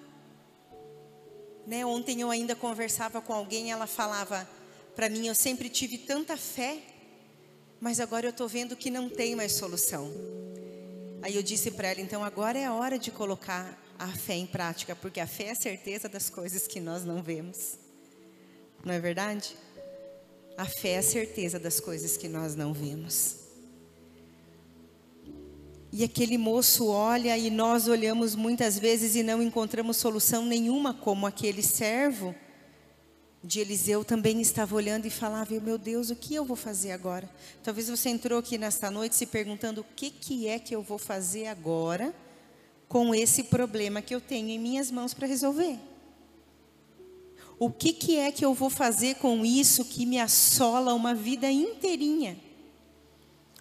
Né? 1.68 1.86
Ontem 1.86 2.22
eu 2.22 2.32
ainda 2.32 2.56
conversava 2.56 3.22
com 3.22 3.34
alguém, 3.34 3.72
ela 3.72 3.86
falava 3.86 4.50
para 4.96 5.08
mim: 5.08 5.28
eu 5.28 5.36
sempre 5.36 5.70
tive 5.70 6.00
tanta 6.00 6.36
fé, 6.36 6.80
mas 7.80 8.00
agora 8.00 8.26
eu 8.26 8.32
estou 8.32 8.48
vendo 8.48 8.76
que 8.76 8.90
não 8.90 9.08
tem 9.08 9.36
mais 9.36 9.54
solução. 9.54 10.12
Aí 11.22 11.36
eu 11.36 11.44
disse 11.44 11.70
para 11.70 11.90
ela: 11.90 12.02
então 12.02 12.24
agora 12.24 12.58
é 12.58 12.66
a 12.66 12.74
hora 12.74 12.98
de 12.98 13.12
colocar 13.12 13.81
a 14.02 14.08
fé 14.08 14.34
em 14.34 14.48
prática, 14.48 14.96
porque 14.96 15.20
a 15.20 15.28
fé 15.28 15.44
é 15.46 15.52
a 15.52 15.56
certeza 15.56 16.10
das 16.10 16.28
coisas 16.28 16.66
que 16.66 16.80
nós 16.80 17.06
não 17.06 17.22
vemos. 17.22 17.78
Não 18.84 18.92
é 18.92 19.00
verdade? 19.00 19.56
A 20.58 20.66
fé 20.66 20.94
é 20.94 20.98
a 20.98 21.04
certeza 21.04 21.60
das 21.60 21.80
coisas 21.80 22.18
que 22.18 22.28
nós 22.28 22.56
não 22.56 22.74
vemos. 22.74 23.36
E 25.92 26.04
aquele 26.04 26.36
moço 26.36 26.88
olha 26.88 27.38
e 27.38 27.52
nós 27.52 27.88
olhamos 27.88 28.34
muitas 28.34 28.80
vezes 28.80 29.16
e 29.16 29.22
não 29.22 29.40
encontramos 29.40 29.98
solução 29.98 30.46
nenhuma, 30.46 30.96
como 30.96 31.28
aquele 31.28 31.62
servo 31.62 32.34
de 33.44 33.60
Eliseu 33.60 34.04
também 34.04 34.42
estava 34.42 34.76
olhando 34.76 35.06
e 35.06 35.12
falava: 35.12 35.54
Meu 35.60 35.78
Deus, 35.78 36.10
o 36.10 36.16
que 36.16 36.34
eu 36.34 36.44
vou 36.44 36.58
fazer 36.58 36.92
agora? 36.92 37.30
Talvez 37.62 37.88
você 37.88 38.10
entrou 38.10 38.40
aqui 38.40 38.58
nesta 38.58 38.90
noite 38.90 39.16
se 39.16 39.28
perguntando: 39.28 39.82
O 39.82 39.86
que, 39.96 40.10
que 40.10 40.48
é 40.48 40.58
que 40.58 40.74
eu 40.74 40.82
vou 40.82 40.98
fazer 40.98 41.46
agora? 41.46 42.12
Com 42.92 43.16
esse 43.16 43.46
problema 43.46 44.02
que 44.02 44.14
eu 44.14 44.20
tenho 44.20 44.50
em 44.50 44.60
minhas 44.60 44.92
mãos 44.92 45.14
para 45.14 45.26
resolver? 45.26 45.80
O 47.58 47.72
que, 47.72 47.94
que 47.94 48.18
é 48.18 48.34
que 48.34 48.44
eu 48.44 48.54
vou 48.54 48.70
fazer 48.70 49.16
com 49.16 49.46
isso 49.46 49.86
que 49.86 50.06
me 50.06 50.20
assola 50.20 50.94
uma 50.94 51.16
vida 51.16 51.50
inteirinha? 51.50 52.38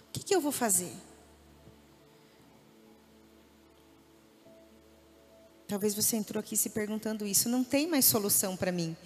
O 0.01 0.13
que, 0.13 0.25
que 0.25 0.35
eu 0.35 0.41
vou 0.41 0.51
fazer? 0.51 0.93
Talvez 5.69 5.95
você 5.95 6.17
entrou 6.17 6.41
aqui 6.41 6.57
se 6.57 6.71
perguntando 6.71 7.25
isso. 7.25 7.49
Não 7.49 7.63
tem 7.63 7.87
mais 7.87 8.07
solução 8.07 8.57
para 8.57 8.73
mim. 8.73 8.97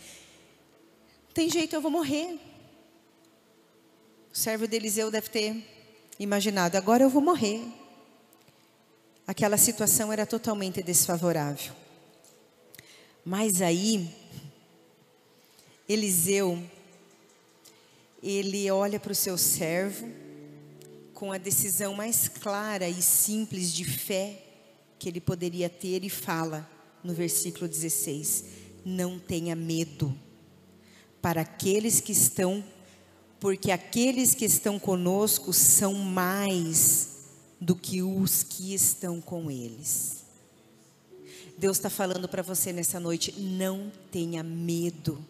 Tem 1.35 1.51
jeito, 1.51 1.77
eu 1.77 1.83
vou 1.83 1.91
morrer. 1.91 2.41
O 4.33 4.35
servo 4.35 4.67
de 4.67 4.75
Eliseu 4.75 5.11
deve 5.11 5.29
ter 5.29 5.63
imaginado: 6.19 6.79
agora 6.79 7.03
eu 7.03 7.11
vou 7.11 7.21
morrer 7.21 7.84
aquela 9.27 9.57
situação 9.57 10.13
era 10.13 10.27
totalmente 10.27 10.83
desfavorável. 10.83 11.73
Mas 13.25 13.63
aí, 13.63 14.09
Eliseu, 15.89 16.63
ele 18.23 18.71
olha 18.71 19.01
para 19.01 19.13
o 19.13 19.15
seu 19.15 19.39
servo 19.39 20.09
com 21.15 21.33
a 21.33 21.39
decisão 21.39 21.95
mais 21.95 22.29
clara 22.29 22.89
e 22.89 23.01
simples 23.01 23.73
de 23.73 23.85
fé 23.85 24.43
que 24.99 25.09
ele 25.09 25.21
poderia 25.21 25.69
ter 25.71 26.05
e 26.05 26.11
fala 26.11 26.69
no 27.03 27.15
versículo 27.15 27.69
16: 27.69 28.45
Não 28.85 29.19
tenha 29.19 29.57
medo 29.57 30.15
para 31.23 31.41
aqueles 31.41 32.01
que 32.01 32.13
estão, 32.13 32.63
porque 33.41 33.71
aqueles 33.71 34.35
que 34.35 34.45
estão 34.45 34.79
conosco 34.79 35.53
são 35.53 35.95
mais 35.95 37.14
do 37.61 37.75
que 37.75 38.03
os 38.03 38.43
que 38.43 38.75
estão 38.75 39.21
com 39.21 39.51
eles. 39.51 40.25
Deus 41.57 41.77
está 41.77 41.89
falando 41.89 42.29
para 42.29 42.43
você 42.43 42.73
nessa 42.73 42.99
noite: 42.99 43.33
não 43.41 43.91
tenha 44.11 44.43
medo. 44.43 45.25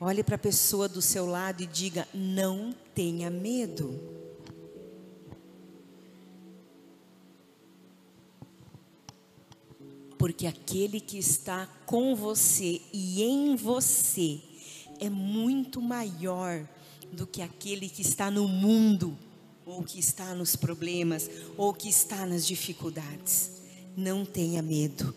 Olhe 0.00 0.22
para 0.22 0.34
a 0.34 0.38
pessoa 0.38 0.88
do 0.88 1.00
seu 1.00 1.26
lado 1.26 1.62
e 1.62 1.66
diga: 1.66 2.06
não 2.12 2.74
tenha 2.94 3.30
medo. 3.30 4.16
Porque 10.18 10.46
aquele 10.46 11.00
que 11.00 11.18
está 11.18 11.66
com 11.84 12.16
você 12.16 12.80
e 12.92 13.22
em 13.22 13.54
você 13.54 14.40
é 14.98 15.08
muito 15.08 15.80
maior 15.80 16.66
do 17.12 17.26
que 17.26 17.42
aquele 17.42 17.88
que 17.88 18.02
está 18.02 18.30
no 18.30 18.48
mundo 18.48 19.16
ou 19.66 19.82
que 19.82 19.98
está 19.98 20.32
nos 20.32 20.54
problemas, 20.54 21.28
ou 21.56 21.74
que 21.74 21.88
está 21.88 22.24
nas 22.24 22.46
dificuldades. 22.46 23.50
Não 23.96 24.24
tenha 24.24 24.62
medo. 24.62 25.12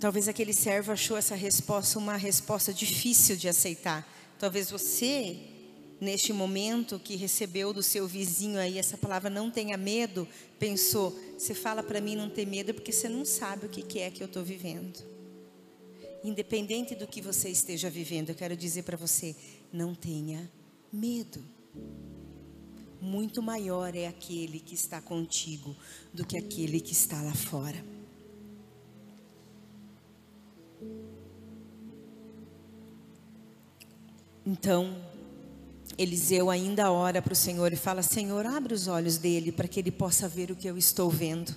Talvez 0.00 0.26
aquele 0.26 0.54
servo 0.54 0.90
achou 0.90 1.16
essa 1.16 1.34
resposta 1.34 1.98
uma 1.98 2.16
resposta 2.16 2.72
difícil 2.72 3.36
de 3.36 3.46
aceitar. 3.46 4.08
Talvez 4.38 4.70
você, 4.70 5.36
neste 6.00 6.32
momento 6.32 6.98
que 6.98 7.14
recebeu 7.14 7.72
do 7.72 7.82
seu 7.82 8.08
vizinho 8.08 8.58
aí 8.58 8.78
essa 8.78 8.96
palavra, 8.96 9.28
não 9.28 9.50
tenha 9.50 9.76
medo, 9.76 10.26
pensou: 10.58 11.16
você 11.38 11.54
fala 11.54 11.82
para 11.82 12.00
mim 12.00 12.16
não 12.16 12.30
ter 12.30 12.46
medo 12.46 12.72
porque 12.72 12.90
você 12.90 13.08
não 13.08 13.24
sabe 13.24 13.66
o 13.66 13.68
que 13.68 14.00
é 14.00 14.10
que 14.10 14.22
eu 14.22 14.26
estou 14.26 14.42
vivendo. 14.42 15.04
Independente 16.24 16.94
do 16.94 17.06
que 17.06 17.20
você 17.20 17.50
esteja 17.50 17.90
vivendo, 17.90 18.30
eu 18.30 18.34
quero 18.34 18.56
dizer 18.56 18.82
para 18.82 18.96
você: 18.96 19.36
não 19.72 19.94
tenha 19.94 20.50
medo. 20.92 21.42
Muito 23.00 23.42
maior 23.42 23.96
é 23.96 24.06
aquele 24.06 24.60
que 24.60 24.74
está 24.74 25.00
contigo 25.00 25.74
do 26.12 26.24
que 26.24 26.36
aquele 26.36 26.80
que 26.80 26.92
está 26.92 27.20
lá 27.22 27.34
fora. 27.34 27.82
Então, 34.44 34.96
Eliseu 35.96 36.50
ainda 36.50 36.92
ora 36.92 37.22
para 37.22 37.32
o 37.32 37.36
Senhor 37.36 37.72
e 37.72 37.76
fala: 37.76 38.02
Senhor, 38.02 38.46
abre 38.46 38.74
os 38.74 38.86
olhos 38.86 39.18
dele 39.18 39.50
para 39.50 39.66
que 39.66 39.80
ele 39.80 39.90
possa 39.90 40.28
ver 40.28 40.50
o 40.50 40.56
que 40.56 40.68
eu 40.68 40.76
estou 40.76 41.10
vendo. 41.10 41.54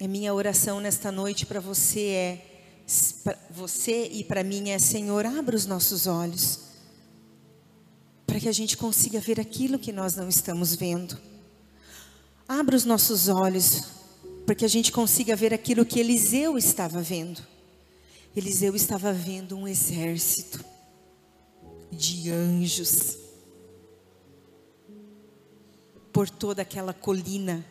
A 0.00 0.08
minha 0.08 0.32
oração 0.34 0.80
nesta 0.80 1.12
noite 1.12 1.46
para 1.46 1.60
você 1.60 2.06
é, 2.08 2.62
você 3.50 4.08
e 4.08 4.24
para 4.24 4.42
mim 4.42 4.70
é: 4.70 4.78
Senhor, 4.78 5.24
abra 5.24 5.54
os 5.54 5.66
nossos 5.66 6.06
olhos 6.06 6.71
para 8.26 8.40
que 8.40 8.48
a 8.48 8.52
gente 8.52 8.76
consiga 8.76 9.20
ver 9.20 9.40
aquilo 9.40 9.78
que 9.78 9.92
nós 9.92 10.14
não 10.14 10.28
estamos 10.28 10.74
vendo. 10.74 11.18
Abra 12.48 12.76
os 12.76 12.84
nossos 12.84 13.28
olhos 13.28 13.84
para 14.44 14.54
que 14.54 14.64
a 14.64 14.68
gente 14.68 14.90
consiga 14.90 15.36
ver 15.36 15.54
aquilo 15.54 15.86
que 15.86 16.00
Eliseu 16.00 16.58
estava 16.58 17.00
vendo. 17.00 17.42
Eliseu 18.34 18.74
estava 18.74 19.12
vendo 19.12 19.56
um 19.56 19.68
exército 19.68 20.64
de 21.90 22.30
anjos 22.30 23.18
por 26.12 26.28
toda 26.28 26.62
aquela 26.62 26.92
colina, 26.92 27.64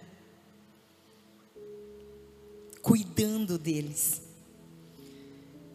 cuidando 2.81 3.57
deles. 3.57 4.21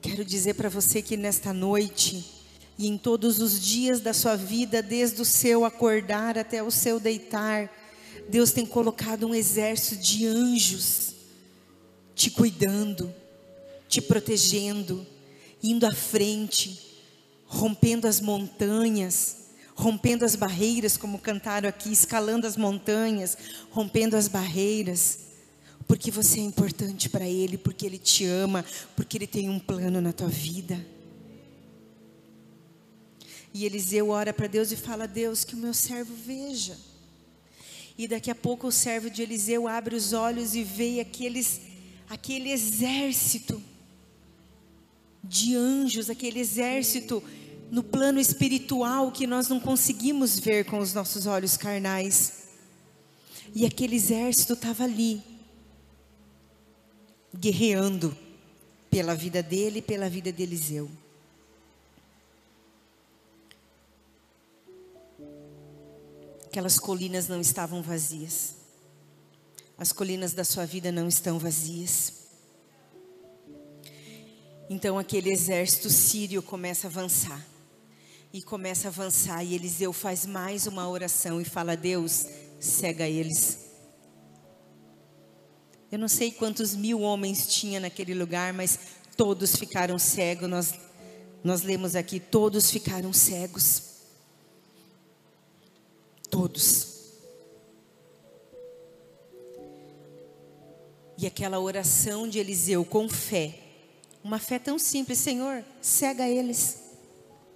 Quero 0.01 0.25
dizer 0.25 0.55
para 0.55 0.69
você 0.69 1.03
que 1.03 1.17
nesta 1.17 1.53
noite 1.53 2.36
e 2.79 2.87
em 2.87 2.99
todos 2.99 3.39
os 3.39 3.61
dias 3.61 4.01
da 4.01 4.13
sua 4.13 4.37
vida, 4.37 4.83
desde 4.83 5.21
o 5.23 5.25
seu 5.25 5.65
acordar 5.65 6.37
até 6.37 6.63
o 6.63 6.71
seu 6.71 7.01
deitar, 7.01 7.71
Deus 8.29 8.53
tem 8.53 8.67
colocado 8.67 9.27
um 9.27 9.35
exército 9.35 10.03
de 10.03 10.27
anjos 10.27 11.15
te 12.15 12.31
cuidando, 12.31 13.15
te 13.89 14.01
protegendo, 14.01 15.07
indo 15.63 15.87
à 15.87 15.93
frente, 15.93 16.97
rompendo 17.45 18.09
as 18.09 18.21
montanhas, 18.23 19.37
rompendo 19.75 20.25
as 20.25 20.35
barreiras, 20.35 20.97
como 20.97 21.19
cantaram 21.19 21.69
aqui, 21.69 21.93
escalando 21.93 22.47
as 22.47 22.57
montanhas, 22.57 23.37
rompendo 23.71 24.17
as 24.17 24.29
barreiras, 24.29 25.19
porque 25.87 26.11
você 26.11 26.41
é 26.41 26.43
importante 26.43 27.11
para 27.11 27.29
Ele, 27.29 27.59
porque 27.59 27.85
Ele 27.85 27.99
te 27.99 28.25
ama, 28.25 28.65
porque 28.97 29.19
Ele 29.19 29.27
tem 29.27 29.51
um 29.51 29.59
plano 29.59 30.01
na 30.01 30.13
tua 30.13 30.29
vida. 30.29 30.96
E 33.57 33.65
Eliseu 33.65 34.11
ora 34.11 34.35
para 34.35 34.47
Deus 34.47 34.71
e 34.71 34.77
fala: 34.77 35.09
Deus, 35.09 35.43
que 35.43 35.55
o 35.55 35.57
meu 35.57 35.73
servo 35.73 36.15
veja. 36.15 36.77
E 37.97 38.07
daqui 38.07 38.31
a 38.31 38.35
pouco 38.35 38.67
o 38.67 38.73
servo 38.73 39.09
de 39.09 39.23
Eliseu 39.23 39.67
abre 39.67 39.97
os 39.97 40.13
olhos 40.13 40.55
e 40.55 40.63
vê 40.63 41.01
aqueles, 41.01 41.63
aquele 42.07 42.51
exército 42.51 43.63
de 45.25 45.57
anjos, 45.57 46.11
aquele 46.11 46.39
exército 46.39 47.25
no 47.71 47.83
plano 47.83 48.21
espiritual 48.21 49.11
que 49.11 49.27
nós 49.27 49.49
não 49.49 49.59
conseguimos 49.59 50.39
ver 50.39 50.67
com 50.67 50.79
os 50.79 50.93
nossos 50.93 51.25
olhos 51.25 51.57
carnais. 51.57 52.51
E 53.55 53.65
aquele 53.65 53.97
exército 53.97 54.53
estava 54.53 54.85
ali, 54.85 55.23
guerreando 57.35 58.15
pela 58.91 59.15
vida 59.15 59.43
dele 59.43 59.79
e 59.79 59.83
pela 59.83 60.11
vida 60.11 60.31
de 60.31 60.43
Eliseu. 60.43 60.91
Aquelas 66.57 66.79
colinas 66.79 67.29
não 67.29 67.39
estavam 67.39 67.83
vazias. 67.83 68.55
As 69.77 69.93
colinas 69.93 70.33
da 70.33 70.43
sua 70.43 70.65
vida 70.65 70.91
não 70.91 71.07
estão 71.07 71.39
vazias. 71.39 72.15
Então 74.71 74.99
aquele 74.99 75.29
exército 75.29 75.91
sírio 75.91 76.43
começa 76.43 76.87
a 76.87 76.89
avançar. 76.89 77.47
E 78.33 78.41
começa 78.41 78.89
a 78.89 78.91
avançar. 78.91 79.45
E 79.45 79.55
Eliseu 79.55 79.93
faz 79.93 80.25
mais 80.25 80.67
uma 80.67 80.89
oração 80.89 81.43
e 81.43 81.45
fala: 81.45 81.77
Deus, 81.77 82.25
cega 82.59 83.07
eles. 83.07 83.59
Eu 85.93 85.99
não 85.99 86.09
sei 86.09 86.31
quantos 86.31 86.75
mil 86.75 87.03
homens 87.03 87.49
tinha 87.49 87.81
naquele 87.81 88.15
lugar, 88.15 88.55
mas 88.55 88.79
todos 89.15 89.57
ficaram 89.57 89.99
cegos. 89.99 90.49
Nós, 90.49 90.75
nós 91.45 91.61
lemos 91.61 91.95
aqui: 91.95 92.19
todos 92.19 92.71
ficaram 92.71 93.13
cegos. 93.13 93.96
Todos. 96.37 96.95
E 101.17 101.27
aquela 101.27 101.59
oração 101.59 102.29
de 102.29 102.39
Eliseu 102.39 102.85
com 102.85 103.09
fé 103.09 103.67
uma 104.27 104.41
fé 104.41 104.59
tão 104.59 104.77
simples, 104.77 105.21
Senhor, 105.21 105.63
cega 105.81 106.29
eles. 106.29 106.83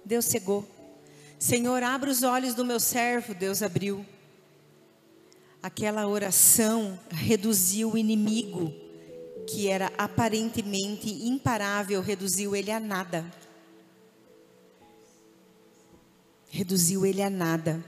Deus 0.05 0.23
cegou. 0.23 0.65
Senhor, 1.37 1.83
abre 1.83 2.09
os 2.09 2.23
olhos 2.23 2.55
do 2.55 2.63
meu 2.63 2.79
servo, 2.79 3.35
Deus 3.35 3.61
abriu. 3.61 4.05
Aquela 5.61 6.07
oração 6.07 6.97
reduziu 7.09 7.91
o 7.91 7.97
inimigo, 7.97 8.73
que 9.49 9.67
era 9.67 9.91
aparentemente 9.97 11.09
imparável, 11.09 12.01
reduziu 12.01 12.55
ele 12.55 12.71
a 12.71 12.79
nada. 12.79 13.29
Reduziu 16.47 17.05
ele 17.05 17.21
a 17.21 17.29
nada. 17.29 17.83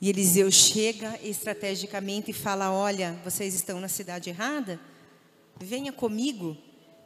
E 0.00 0.08
Eliseu 0.08 0.50
chega 0.50 1.18
estrategicamente 1.22 2.30
e 2.30 2.34
fala: 2.34 2.72
Olha, 2.72 3.20
vocês 3.22 3.54
estão 3.54 3.78
na 3.78 3.88
cidade 3.88 4.30
errada? 4.30 4.80
Venha 5.60 5.92
comigo 5.92 6.56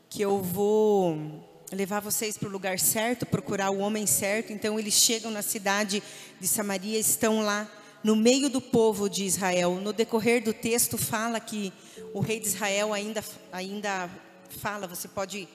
que 0.08 0.22
eu 0.22 0.40
vou 0.40 1.44
levar 1.72 1.98
vocês 1.98 2.38
para 2.38 2.48
o 2.48 2.52
lugar 2.52 2.78
certo, 2.78 3.26
procurar 3.26 3.70
o 3.70 3.78
homem 3.78 4.06
certo. 4.06 4.52
Então 4.52 4.78
eles 4.78 4.94
chegam 4.94 5.30
na 5.30 5.42
cidade 5.42 6.02
de 6.40 6.46
Samaria, 6.46 6.98
estão 6.98 7.42
lá 7.42 7.68
no 8.04 8.14
meio 8.14 8.48
do 8.48 8.60
povo 8.60 9.08
de 9.08 9.24
Israel. 9.24 9.80
No 9.80 9.92
decorrer 9.92 10.44
do 10.44 10.52
texto 10.52 10.96
fala 10.96 11.40
que 11.40 11.72
o 12.12 12.20
rei 12.20 12.38
de 12.38 12.46
Israel 12.46 12.92
ainda 12.92 13.24
ainda 13.50 14.08
fala, 14.50 14.86
você 14.86 15.08
pode 15.08 15.48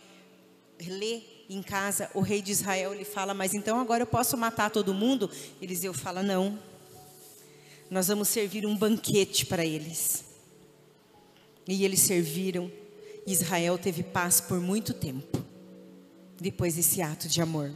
ler 0.86 1.46
em 1.50 1.62
casa, 1.62 2.10
o 2.14 2.20
rei 2.20 2.42
de 2.42 2.52
Israel 2.52 2.94
ele 2.94 3.06
fala, 3.06 3.34
mas 3.34 3.54
então 3.54 3.80
agora 3.80 4.04
eu 4.04 4.08
posso 4.08 4.36
matar 4.36 4.70
todo 4.70 4.94
mundo? 4.94 5.32
Eliseu 5.62 5.94
fala, 5.94 6.22
não. 6.22 6.60
Nós 7.90 8.08
vamos 8.08 8.28
servir 8.28 8.66
um 8.66 8.78
banquete 8.78 9.46
para 9.46 9.66
eles. 9.66 10.24
E 11.68 11.84
eles 11.84 12.02
serviram 12.02 12.72
Israel 13.32 13.78
teve 13.78 14.04
paz 14.04 14.42
por 14.42 14.60
muito 14.60 14.94
tempo, 14.94 15.44
depois 16.40 16.76
desse 16.76 17.02
ato 17.02 17.28
de 17.28 17.42
amor. 17.42 17.72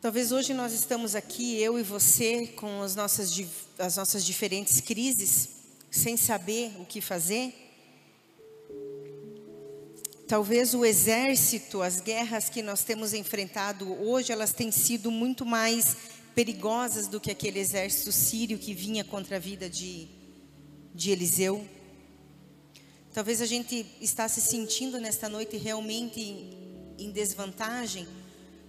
Talvez 0.00 0.32
hoje 0.32 0.52
nós 0.52 0.72
estamos 0.72 1.14
aqui, 1.14 1.58
eu 1.60 1.78
e 1.78 1.82
você, 1.82 2.46
com 2.48 2.82
as 2.82 2.94
nossas, 2.94 3.34
as 3.78 3.96
nossas 3.96 4.24
diferentes 4.24 4.80
crises, 4.80 5.48
sem 5.90 6.16
saber 6.16 6.72
o 6.78 6.84
que 6.84 7.00
fazer. 7.00 7.63
Talvez 10.26 10.72
o 10.72 10.86
exército, 10.86 11.82
as 11.82 12.00
guerras 12.00 12.48
que 12.48 12.62
nós 12.62 12.82
temos 12.82 13.12
enfrentado 13.12 13.92
hoje, 14.02 14.32
elas 14.32 14.54
têm 14.54 14.70
sido 14.70 15.10
muito 15.10 15.44
mais 15.44 15.96
perigosas 16.34 17.06
do 17.06 17.20
que 17.20 17.30
aquele 17.30 17.58
exército 17.58 18.10
sírio 18.10 18.58
que 18.58 18.72
vinha 18.72 19.04
contra 19.04 19.36
a 19.36 19.38
vida 19.38 19.68
de, 19.68 20.08
de 20.94 21.10
Eliseu. 21.10 21.68
Talvez 23.12 23.42
a 23.42 23.46
gente 23.46 23.84
está 24.00 24.26
se 24.26 24.40
sentindo 24.40 24.98
nesta 24.98 25.28
noite 25.28 25.58
realmente 25.58 26.20
em 26.98 27.10
desvantagem 27.12 28.08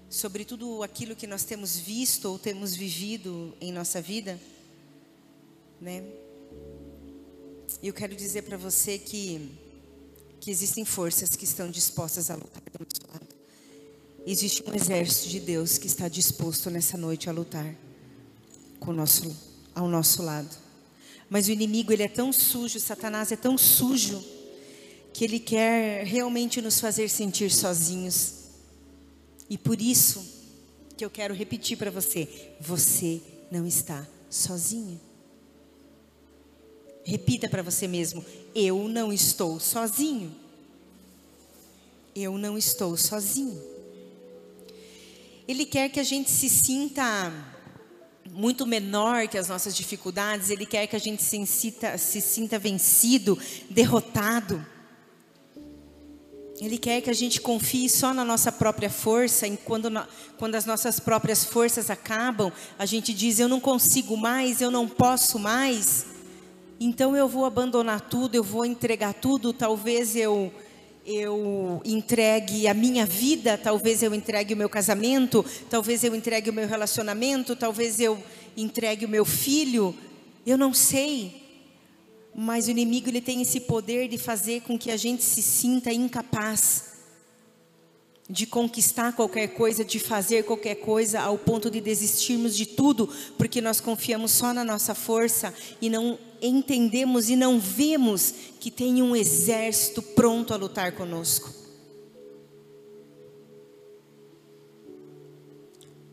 sobre 0.09 0.43
tudo 0.43 0.83
aquilo 0.83 1.15
que 1.15 1.25
nós 1.25 1.45
temos 1.45 1.79
visto 1.79 2.25
ou 2.25 2.37
temos 2.37 2.75
vivido 2.75 3.55
em 3.61 3.71
nossa 3.71 4.01
vida, 4.01 4.39
né? 5.79 6.03
Eu 7.81 7.93
quero 7.93 8.15
dizer 8.15 8.43
para 8.43 8.57
você 8.57 8.99
que 8.99 9.64
que 10.45 10.51
existem 10.51 10.85
forças 10.85 11.35
que 11.35 11.43
estão 11.43 11.71
dispostas 11.71 12.29
a 12.29 12.35
lutar 12.35 12.61
do 12.71 12.85
nosso 12.85 13.11
lado. 13.11 13.35
Existe 14.27 14.63
um 14.69 14.75
exército 14.75 15.27
de 15.27 15.39
Deus 15.39 15.79
que 15.79 15.87
está 15.87 16.07
disposto 16.07 16.69
nessa 16.69 16.95
noite 16.95 17.27
a 17.27 17.33
lutar 17.33 17.75
com 18.79 18.93
nosso, 18.93 19.35
ao 19.73 19.87
nosso 19.87 20.21
lado. 20.21 20.55
Mas 21.31 21.47
o 21.47 21.51
inimigo, 21.51 21.91
ele 21.91 22.03
é 22.03 22.07
tão 22.07 22.31
sujo, 22.31 22.79
Satanás 22.79 23.31
é 23.31 23.35
tão 23.35 23.57
sujo, 23.57 24.23
que 25.11 25.23
ele 25.23 25.39
quer 25.39 26.05
realmente 26.05 26.61
nos 26.61 26.79
fazer 26.79 27.09
sentir 27.09 27.49
sozinhos. 27.49 28.33
E 29.49 29.57
por 29.57 29.81
isso 29.81 30.23
que 30.95 31.03
eu 31.03 31.09
quero 31.09 31.33
repetir 31.33 31.75
para 31.75 31.89
você: 31.89 32.53
você 32.61 33.19
não 33.49 33.65
está 33.65 34.07
sozinho. 34.29 35.01
Repita 37.05 37.47
para 37.47 37.61
você 37.61 37.87
mesmo: 37.87 38.25
eu 38.53 38.87
não 38.89 39.13
estou 39.13 39.59
sozinho. 39.59 40.35
Eu 42.15 42.37
não 42.37 42.57
estou 42.57 42.97
sozinho. 42.97 43.61
Ele 45.47 45.65
quer 45.65 45.89
que 45.89 45.99
a 45.99 46.03
gente 46.03 46.31
se 46.31 46.49
sinta 46.49 47.31
muito 48.31 48.65
menor 48.65 49.27
que 49.27 49.37
as 49.37 49.47
nossas 49.47 49.75
dificuldades, 49.75 50.49
Ele 50.49 50.65
quer 50.65 50.87
que 50.87 50.95
a 50.95 50.99
gente 50.99 51.21
se, 51.21 51.37
incita, 51.37 51.97
se 51.97 52.19
sinta 52.19 52.57
vencido, 52.57 53.37
derrotado. 53.69 54.65
Ele 56.59 56.77
quer 56.77 57.01
que 57.01 57.09
a 57.09 57.13
gente 57.13 57.41
confie 57.41 57.89
só 57.89 58.13
na 58.13 58.23
nossa 58.23 58.51
própria 58.51 58.89
força, 58.89 59.45
e 59.45 59.57
quando, 59.57 59.89
quando 60.37 60.55
as 60.55 60.65
nossas 60.65 60.99
próprias 60.99 61.43
forças 61.43 61.89
acabam, 61.89 62.51
a 62.79 62.85
gente 62.85 63.13
diz: 63.13 63.39
Eu 63.39 63.49
não 63.49 63.59
consigo 63.59 64.17
mais, 64.17 64.61
eu 64.61 64.71
não 64.71 64.87
posso 64.87 65.37
mais, 65.37 66.05
então 66.79 67.15
eu 67.15 67.27
vou 67.27 67.45
abandonar 67.45 68.01
tudo, 68.01 68.35
eu 68.35 68.43
vou 68.43 68.65
entregar 68.65 69.13
tudo. 69.13 69.53
Talvez 69.53 70.15
eu, 70.15 70.51
eu 71.05 71.81
entregue 71.85 72.67
a 72.67 72.73
minha 72.73 73.05
vida, 73.05 73.57
talvez 73.57 74.03
eu 74.03 74.13
entregue 74.13 74.53
o 74.53 74.57
meu 74.57 74.69
casamento, 74.69 75.45
talvez 75.69 76.03
eu 76.03 76.15
entregue 76.15 76.49
o 76.49 76.53
meu 76.53 76.67
relacionamento, 76.67 77.55
talvez 77.55 77.99
eu 77.99 78.21
entregue 78.57 79.05
o 79.05 79.09
meu 79.09 79.23
filho, 79.23 79.95
eu 80.45 80.57
não 80.57 80.73
sei. 80.73 81.43
Mas 82.33 82.67
o 82.67 82.71
inimigo 82.71 83.09
ele 83.09 83.21
tem 83.21 83.41
esse 83.41 83.61
poder 83.61 84.09
de 84.09 84.17
fazer 84.17 84.61
com 84.61 84.77
que 84.77 84.91
a 84.91 84.97
gente 84.97 85.23
se 85.23 85.41
sinta 85.41 85.93
incapaz 85.93 86.94
de 88.29 88.47
conquistar 88.47 89.13
qualquer 89.13 89.49
coisa, 89.49 89.85
de 89.85 89.99
fazer 89.99 90.43
qualquer 90.43 90.75
coisa, 90.75 91.21
ao 91.21 91.37
ponto 91.37 91.69
de 91.69 91.79
desistirmos 91.79 92.57
de 92.57 92.65
tudo, 92.65 93.07
porque 93.37 93.61
nós 93.61 93.79
confiamos 93.79 94.31
só 94.31 94.51
na 94.51 94.63
nossa 94.63 94.95
força 94.95 95.53
e 95.79 95.89
não 95.89 96.17
entendemos 96.41 97.29
e 97.29 97.35
não 97.35 97.59
vemos 97.59 98.33
que 98.59 98.71
tem 98.71 99.01
um 99.01 99.15
exército 99.15 100.01
pronto 100.01 100.53
a 100.53 100.57
lutar 100.57 100.93
conosco. 100.93 101.53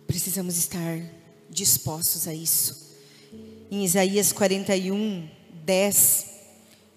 Precisamos 0.06 0.58
estar 0.58 1.00
dispostos 1.48 2.28
a 2.28 2.34
isso. 2.34 2.92
Em 3.70 3.84
Isaías 3.84 4.32
41, 4.32 5.26
10, 5.64 6.31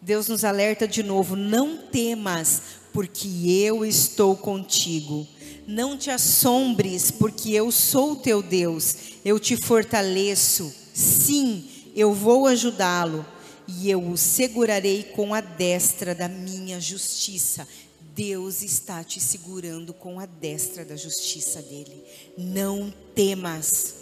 Deus 0.02 0.28
nos 0.28 0.44
alerta 0.44 0.88
de 0.88 1.02
novo: 1.04 1.36
não 1.36 1.78
temas, 1.78 2.62
porque 2.94 3.28
eu 3.48 3.86
estou 3.86 4.36
contigo. 4.36 5.28
Não 5.68 5.98
te 5.98 6.12
assombres, 6.12 7.10
porque 7.10 7.52
eu 7.52 7.72
sou 7.72 8.16
teu 8.16 8.42
Deus. 8.42 8.96
Eu 9.24 9.40
te 9.40 9.58
fortaleço. 9.58 10.74
Sim, 10.94 11.68
eu 11.96 12.14
vou 12.14 12.46
ajudá-lo 12.46 13.26
e 13.68 13.90
eu 13.90 14.12
o 14.12 14.18
segurarei 14.18 15.04
com 15.04 15.34
a 15.34 15.42
destra 15.42 16.14
da 16.14 16.28
minha 16.28 16.80
justiça. 16.80 17.68
Deus 18.16 18.62
está 18.62 19.04
te 19.04 19.20
segurando 19.20 19.94
com 19.94 20.20
a 20.20 20.26
destra 20.26 20.86
da 20.86 20.96
justiça 20.96 21.62
dele. 21.62 22.04
Não 22.38 22.94
temas. 23.14 23.96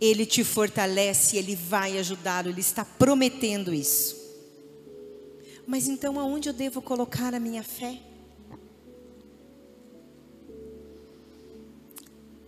Ele 0.00 0.24
te 0.24 0.44
fortalece, 0.44 1.36
Ele 1.36 1.56
vai 1.56 1.98
ajudá-lo, 1.98 2.48
Ele 2.48 2.60
está 2.60 2.84
prometendo 2.84 3.74
isso. 3.74 4.16
Mas 5.66 5.88
então 5.88 6.20
aonde 6.20 6.48
eu 6.48 6.52
devo 6.52 6.80
colocar 6.80 7.34
a 7.34 7.40
minha 7.40 7.62
fé? 7.62 7.98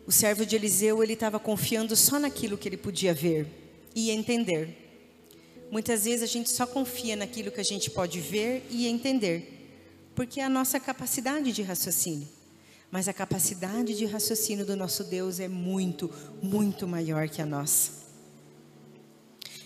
O 0.07 0.13
servo 0.13 0.47
de 0.47 0.57
Eliseu, 0.57 1.03
ele 1.03 1.13
estava 1.13 1.39
confiando 1.39 1.95
só 1.95 2.19
naquilo 2.19 2.57
que 2.57 2.69
ele 2.69 2.79
podia 2.79 3.13
ver 3.13 3.47
e 3.95 4.11
entender. 4.11 4.89
Muitas 5.71 6.05
vezes 6.05 6.23
a 6.23 6.27
gente 6.27 6.51
só 6.51 6.67
confia 6.67 7.15
naquilo 7.15 7.51
que 7.51 7.61
a 7.61 7.65
gente 7.65 7.91
pode 7.91 8.21
ver 8.21 8.67
e 8.71 8.87
entender, 8.87 9.69
porque 10.15 10.41
é 10.41 10.45
a 10.45 10.49
nossa 10.49 10.81
capacidade 10.81 11.53
de 11.53 11.63
raciocínio. 11.63 12.27
Mas 12.91 13.07
a 13.07 13.13
capacidade 13.13 13.95
de 13.95 14.07
raciocínio 14.07 14.65
do 14.65 14.75
nosso 14.75 15.05
Deus 15.05 15.41
é 15.41 15.49
muito, 15.49 16.11
muito 16.43 16.87
maior 16.87 17.29
que 17.29 17.43
a 17.43 17.47
nossa. 17.47 17.93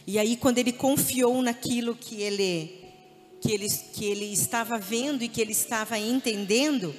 E 0.05 0.19
aí, 0.19 0.37
quando 0.37 0.59
ele 0.59 0.73
confiou 0.73 1.41
naquilo 1.41 1.95
que 1.95 2.21
ele, 2.21 2.82
que 3.43 3.51
ele, 3.51 3.69
que 3.69 4.05
ele 4.05 4.33
estava 4.33 4.79
vendo 4.79 5.25
e 5.25 5.29
que 5.29 5.41
ele 5.41 5.51
estava 5.51 5.99
entendendo, 5.99 6.95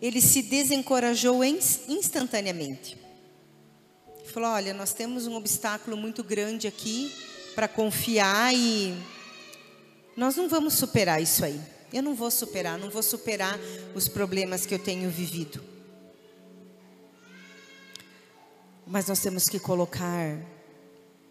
ele 0.00 0.20
se 0.20 0.40
desencorajou 0.40 1.42
instantaneamente. 1.44 2.96
Falou: 4.32 4.50
Olha, 4.50 4.72
nós 4.72 4.92
temos 4.92 5.26
um 5.26 5.34
obstáculo 5.34 5.96
muito 5.96 6.22
grande 6.22 6.68
aqui 6.68 7.12
para 7.56 7.66
confiar 7.66 8.54
e 8.54 8.96
nós 10.16 10.36
não 10.36 10.48
vamos 10.48 10.74
superar 10.74 11.20
isso 11.20 11.44
aí. 11.44 11.60
Eu 11.92 12.04
não 12.04 12.14
vou 12.14 12.30
superar, 12.30 12.78
não 12.78 12.88
vou 12.88 13.02
superar 13.02 13.58
os 13.96 14.06
problemas 14.06 14.64
que 14.64 14.74
eu 14.74 14.78
tenho 14.78 15.10
vivido. 15.10 15.60
Mas 18.86 19.08
nós 19.08 19.18
temos 19.18 19.44
que 19.46 19.58
colocar 19.58 20.38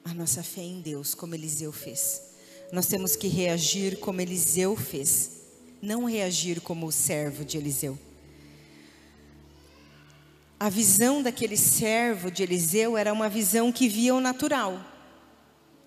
a 0.04 0.14
nossa 0.14 0.44
fé 0.44 0.62
em 0.62 0.82
Deus, 0.82 1.16
como 1.16 1.34
Eliseu 1.34 1.72
fez. 1.72 2.27
Nós 2.72 2.88
temos 2.88 3.16
que 3.16 3.28
reagir 3.28 3.98
como 4.00 4.20
Eliseu 4.20 4.76
fez, 4.76 5.32
não 5.82 6.06
reagir 6.06 6.60
como 6.60 6.88
o 6.88 6.92
servo 6.92 7.46
de 7.46 7.58
Eliseu. 7.58 7.98
A 10.60 10.70
visão 10.70 11.22
daquele 11.22 11.56
servo 11.56 12.32
de 12.32 12.44
Eliseu 12.44 12.98
era 12.98 13.14
uma 13.14 13.30
visão 13.30 13.72
que 13.72 13.88
via 13.88 14.14
o 14.16 14.20
natural. 14.20 14.84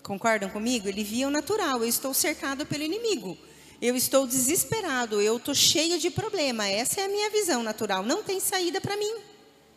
Concordam 0.02 0.48
comigo? 0.48 0.88
Ele 0.88 1.02
via 1.02 1.26
o 1.26 1.30
natural. 1.30 1.82
Eu 1.82 1.88
estou 1.88 2.14
cercado 2.14 2.64
pelo 2.64 2.84
inimigo. 2.84 3.36
Eu 3.82 3.96
estou 3.96 4.26
desesperado, 4.26 5.20
eu 5.20 5.38
estou 5.38 5.54
cheio 5.54 5.98
de 5.98 6.10
problema. 6.10 6.68
Essa 6.68 7.00
é 7.00 7.04
a 7.04 7.08
minha 7.08 7.30
visão 7.30 7.62
natural. 7.62 8.02
Não 8.02 8.22
tem 8.22 8.38
saída 8.38 8.80
para 8.80 8.96
mim. 8.96 9.14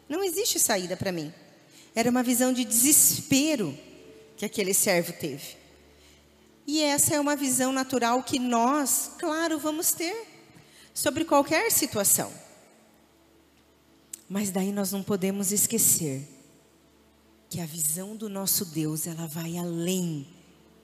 Não 0.08 0.24
existe 0.24 0.60
saída 0.60 0.96
para 0.96 1.12
mim. 1.12 1.34
Era 1.96 2.10
uma 2.10 2.22
visão 2.22 2.54
de 2.54 2.64
desespero 2.64 3.78
que 4.38 4.46
aquele 4.46 4.74
servo 4.74 5.14
teve. 5.14 5.63
E 6.66 6.82
essa 6.82 7.16
é 7.16 7.20
uma 7.20 7.36
visão 7.36 7.72
natural 7.72 8.24
que 8.24 8.40
nós, 8.40 9.12
claro, 9.20 9.60
vamos 9.60 9.92
ter 9.92 10.28
sobre 10.94 11.26
qualquer 11.26 11.72
situação. 11.72 12.32
Mas 14.30 14.52
daí 14.52 14.72
nós 14.72 14.92
não 14.92 15.04
podemos 15.04 15.52
esquecer 15.52 16.28
que 17.50 17.60
a 17.60 17.66
visão 17.66 18.16
do 18.16 18.30
nosso 18.30 18.66
Deus, 18.66 19.06
ela 19.06 19.28
vai 19.28 19.58
além 19.58 20.26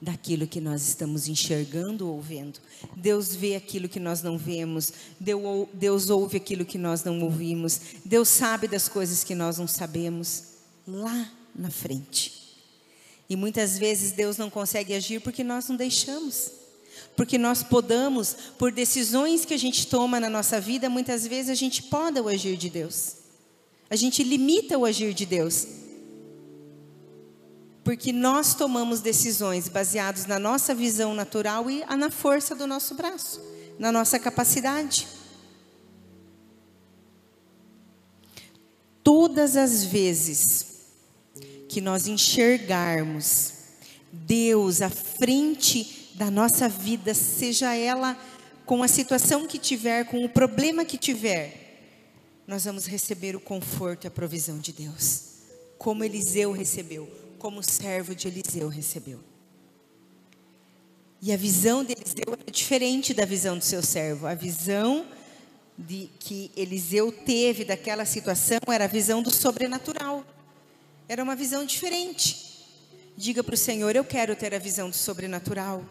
daquilo 0.01 0.47
que 0.47 0.61
nós 0.61 0.87
estamos 0.87 1.27
enxergando 1.27 2.09
ou 2.09 2.21
vendo. 2.21 2.59
Deus 2.95 3.35
vê 3.35 3.55
aquilo 3.55 3.89
que 3.89 3.99
nós 3.99 4.21
não 4.21 4.37
vemos, 4.37 4.93
Deus 5.19 6.09
ouve 6.09 6.37
aquilo 6.37 6.65
que 6.65 6.77
nós 6.77 7.03
não 7.03 7.21
ouvimos, 7.21 7.81
Deus 8.05 8.29
sabe 8.29 8.67
das 8.67 8.87
coisas 8.87 9.23
que 9.23 9.35
nós 9.35 9.57
não 9.57 9.67
sabemos 9.67 10.43
lá 10.87 11.31
na 11.55 11.69
frente. 11.71 12.48
E 13.29 13.35
muitas 13.35 13.77
vezes 13.77 14.11
Deus 14.11 14.37
não 14.37 14.49
consegue 14.49 14.93
agir 14.93 15.21
porque 15.21 15.43
nós 15.43 15.69
não 15.69 15.75
deixamos. 15.75 16.51
Porque 17.15 17.37
nós 17.37 17.61
podamos, 17.61 18.35
por 18.57 18.71
decisões 18.71 19.45
que 19.45 19.53
a 19.53 19.59
gente 19.59 19.87
toma 19.87 20.19
na 20.19 20.29
nossa 20.29 20.59
vida, 20.59 20.89
muitas 20.89 21.27
vezes 21.27 21.51
a 21.51 21.55
gente 21.55 21.83
poda 21.83 22.23
o 22.23 22.27
agir 22.27 22.57
de 22.57 22.69
Deus. 22.69 23.17
A 23.89 23.95
gente 23.95 24.23
limita 24.23 24.77
o 24.77 24.85
agir 24.85 25.13
de 25.13 25.25
Deus 25.25 25.67
porque 27.89 28.13
nós 28.13 28.53
tomamos 28.53 29.01
decisões 29.01 29.67
baseadas 29.67 30.27
na 30.27 30.37
nossa 30.37 30.75
visão 30.75 31.15
natural 31.15 31.67
e 31.71 31.83
na 31.97 32.11
força 32.11 32.53
do 32.53 32.67
nosso 32.67 32.93
braço, 32.93 33.41
na 33.79 33.91
nossa 33.91 34.19
capacidade. 34.19 35.07
Todas 39.03 39.57
as 39.57 39.83
vezes 39.83 40.68
que 41.69 41.79
nós 41.79 42.05
enxergarmos 42.07 43.53
Deus 44.11 44.81
à 44.81 44.89
frente 44.89 46.11
da 46.15 46.29
nossa 46.29 46.67
vida, 46.67 47.13
seja 47.13 47.73
ela 47.73 48.17
com 48.65 48.83
a 48.83 48.87
situação 48.89 49.47
que 49.47 49.57
tiver, 49.57 50.03
com 50.03 50.25
o 50.25 50.29
problema 50.29 50.83
que 50.83 50.97
tiver, 50.97 51.79
nós 52.45 52.65
vamos 52.65 52.85
receber 52.85 53.35
o 53.35 53.39
conforto 53.39 54.03
e 54.03 54.07
a 54.07 54.11
provisão 54.11 54.57
de 54.57 54.73
Deus, 54.73 55.21
como 55.77 56.03
Eliseu 56.03 56.51
recebeu 56.51 57.07
como 57.39 57.63
servo 57.63 58.13
de 58.13 58.27
Eliseu 58.27 58.67
recebeu. 58.67 59.19
E 61.21 61.31
a 61.33 61.37
visão 61.37 61.83
de 61.83 61.93
Eliseu 61.93 62.25
era 62.27 62.51
diferente 62.51 63.13
da 63.13 63.25
visão 63.25 63.57
do 63.57 63.63
seu 63.63 63.81
servo. 63.81 64.27
A 64.27 64.35
visão 64.35 65.07
de 65.77 66.09
que 66.19 66.51
Eliseu 66.55 67.11
teve 67.11 67.65
daquela 67.65 68.05
situação 68.05 68.59
era 68.67 68.83
a 68.85 68.87
visão 68.87 69.23
do 69.23 69.33
sobrenatural. 69.33 70.25
Era 71.09 71.23
uma 71.23 71.35
visão 71.35 71.65
diferente. 71.65 72.67
Diga 73.17 73.43
para 73.43 73.55
o 73.55 73.57
Senhor: 73.57 73.95
Eu 73.95 74.05
quero 74.05 74.35
ter 74.35 74.53
a 74.53 74.59
visão 74.59 74.91
do 74.91 74.95
sobrenatural. 74.95 75.83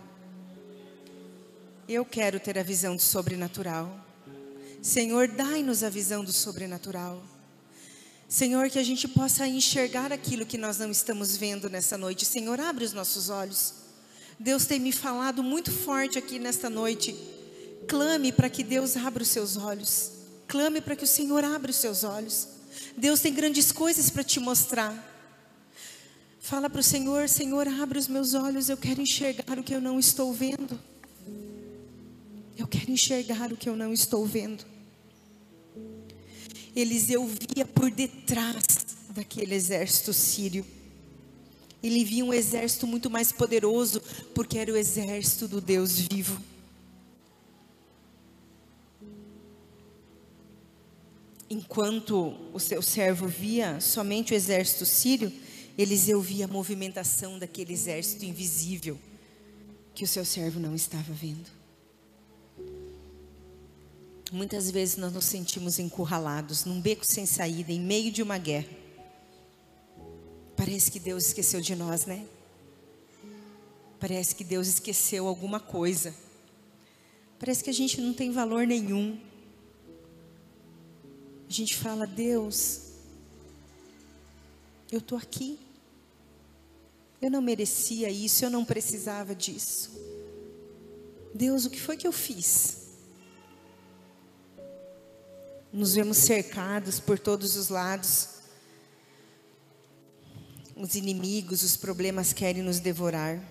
Eu 1.88 2.04
quero 2.04 2.38
ter 2.38 2.56
a 2.56 2.62
visão 2.62 2.94
do 2.94 3.02
sobrenatural. 3.02 4.06
Senhor, 4.80 5.26
dai-nos 5.26 5.82
a 5.82 5.90
visão 5.90 6.22
do 6.22 6.32
sobrenatural. 6.32 7.20
Senhor, 8.28 8.70
que 8.70 8.78
a 8.78 8.84
gente 8.84 9.08
possa 9.08 9.44
enxergar 9.48 10.12
aquilo 10.12 10.46
que 10.46 10.56
nós 10.56 10.78
não 10.78 10.90
estamos 10.90 11.36
vendo 11.36 11.68
nessa 11.68 11.98
noite. 11.98 12.24
Senhor, 12.24 12.60
abre 12.60 12.84
os 12.84 12.92
nossos 12.92 13.28
olhos. 13.28 13.74
Deus 14.38 14.66
tem 14.66 14.78
me 14.78 14.92
falado 14.92 15.42
muito 15.42 15.72
forte 15.72 16.16
aqui 16.16 16.38
nesta 16.38 16.70
noite. 16.70 17.16
Clame 17.88 18.30
para 18.30 18.48
que 18.48 18.62
Deus 18.62 18.96
abra 18.96 19.24
os 19.24 19.30
seus 19.30 19.56
olhos. 19.56 20.12
Clame 20.46 20.80
para 20.80 20.94
que 20.94 21.04
o 21.04 21.08
Senhor 21.08 21.42
abra 21.42 21.72
os 21.72 21.76
seus 21.76 22.04
olhos. 22.04 22.57
Deus 22.96 23.20
tem 23.20 23.32
grandes 23.32 23.72
coisas 23.72 24.10
para 24.10 24.24
te 24.24 24.40
mostrar. 24.40 24.92
Fala 26.40 26.70
para 26.70 26.80
o 26.80 26.82
Senhor: 26.82 27.28
Senhor, 27.28 27.68
abre 27.68 27.98
os 27.98 28.08
meus 28.08 28.34
olhos. 28.34 28.68
Eu 28.68 28.76
quero 28.76 29.00
enxergar 29.00 29.58
o 29.58 29.62
que 29.62 29.74
eu 29.74 29.80
não 29.80 29.98
estou 29.98 30.32
vendo. 30.32 30.78
Eu 32.56 32.66
quero 32.66 32.90
enxergar 32.90 33.52
o 33.52 33.56
que 33.56 33.68
eu 33.68 33.76
não 33.76 33.92
estou 33.92 34.26
vendo. 34.26 34.64
Eliseu 36.74 37.26
via 37.26 37.64
por 37.64 37.90
detrás 37.90 38.64
daquele 39.10 39.54
exército 39.54 40.12
sírio. 40.12 40.64
Ele 41.82 42.04
via 42.04 42.24
um 42.24 42.34
exército 42.34 42.86
muito 42.86 43.08
mais 43.08 43.30
poderoso, 43.30 44.02
porque 44.34 44.58
era 44.58 44.72
o 44.72 44.76
exército 44.76 45.46
do 45.46 45.60
Deus 45.60 45.98
vivo. 45.98 46.40
Enquanto 51.50 52.34
o 52.52 52.60
seu 52.60 52.82
servo 52.82 53.26
via 53.26 53.80
somente 53.80 54.32
o 54.32 54.36
exército 54.36 54.84
sírio, 54.84 55.32
Eliseu 55.78 56.20
via 56.20 56.44
a 56.44 56.48
movimentação 56.48 57.38
daquele 57.38 57.72
exército 57.72 58.24
invisível 58.24 58.98
que 59.94 60.04
o 60.04 60.08
seu 60.08 60.24
servo 60.24 60.60
não 60.60 60.74
estava 60.74 61.12
vendo. 61.12 61.48
Muitas 64.30 64.70
vezes 64.70 64.96
nós 64.96 65.12
nos 65.12 65.24
sentimos 65.24 65.78
encurralados 65.78 66.64
num 66.66 66.80
beco 66.80 67.04
sem 67.04 67.24
saída, 67.24 67.72
em 67.72 67.80
meio 67.80 68.12
de 68.12 68.22
uma 68.22 68.36
guerra. 68.36 68.68
Parece 70.54 70.90
que 70.90 71.00
Deus 71.00 71.28
esqueceu 71.28 71.60
de 71.60 71.74
nós, 71.74 72.04
né? 72.04 72.26
Parece 73.98 74.34
que 74.34 74.44
Deus 74.44 74.68
esqueceu 74.68 75.26
alguma 75.26 75.58
coisa. 75.58 76.14
Parece 77.38 77.64
que 77.64 77.70
a 77.70 77.74
gente 77.74 78.00
não 78.00 78.12
tem 78.12 78.30
valor 78.30 78.66
nenhum. 78.66 79.18
A 81.48 81.52
gente 81.52 81.76
fala, 81.76 82.06
Deus, 82.06 82.82
eu 84.92 84.98
estou 84.98 85.16
aqui. 85.16 85.58
Eu 87.22 87.30
não 87.30 87.40
merecia 87.40 88.10
isso, 88.10 88.44
eu 88.44 88.50
não 88.50 88.64
precisava 88.64 89.34
disso. 89.34 89.90
Deus, 91.34 91.64
o 91.64 91.70
que 91.70 91.80
foi 91.80 91.96
que 91.96 92.06
eu 92.06 92.12
fiz? 92.12 92.88
Nos 95.72 95.94
vemos 95.94 96.18
cercados 96.18 97.00
por 97.00 97.18
todos 97.18 97.56
os 97.56 97.70
lados. 97.70 98.28
Os 100.76 100.94
inimigos, 100.94 101.62
os 101.62 101.76
problemas 101.76 102.32
querem 102.32 102.62
nos 102.62 102.78
devorar. 102.78 103.42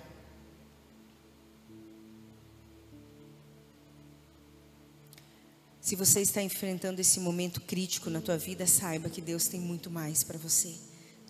Se 5.87 5.95
você 5.95 6.19
está 6.19 6.41
enfrentando 6.41 6.99
esse 6.99 7.17
momento 7.17 7.61
crítico 7.61 8.09
na 8.09 8.19
tua 8.19 8.37
vida, 8.37 8.67
saiba 8.67 9.09
que 9.09 9.21
Deus 9.21 9.47
tem 9.47 9.57
muito 9.57 9.89
mais 9.89 10.21
para 10.21 10.37
você 10.37 10.73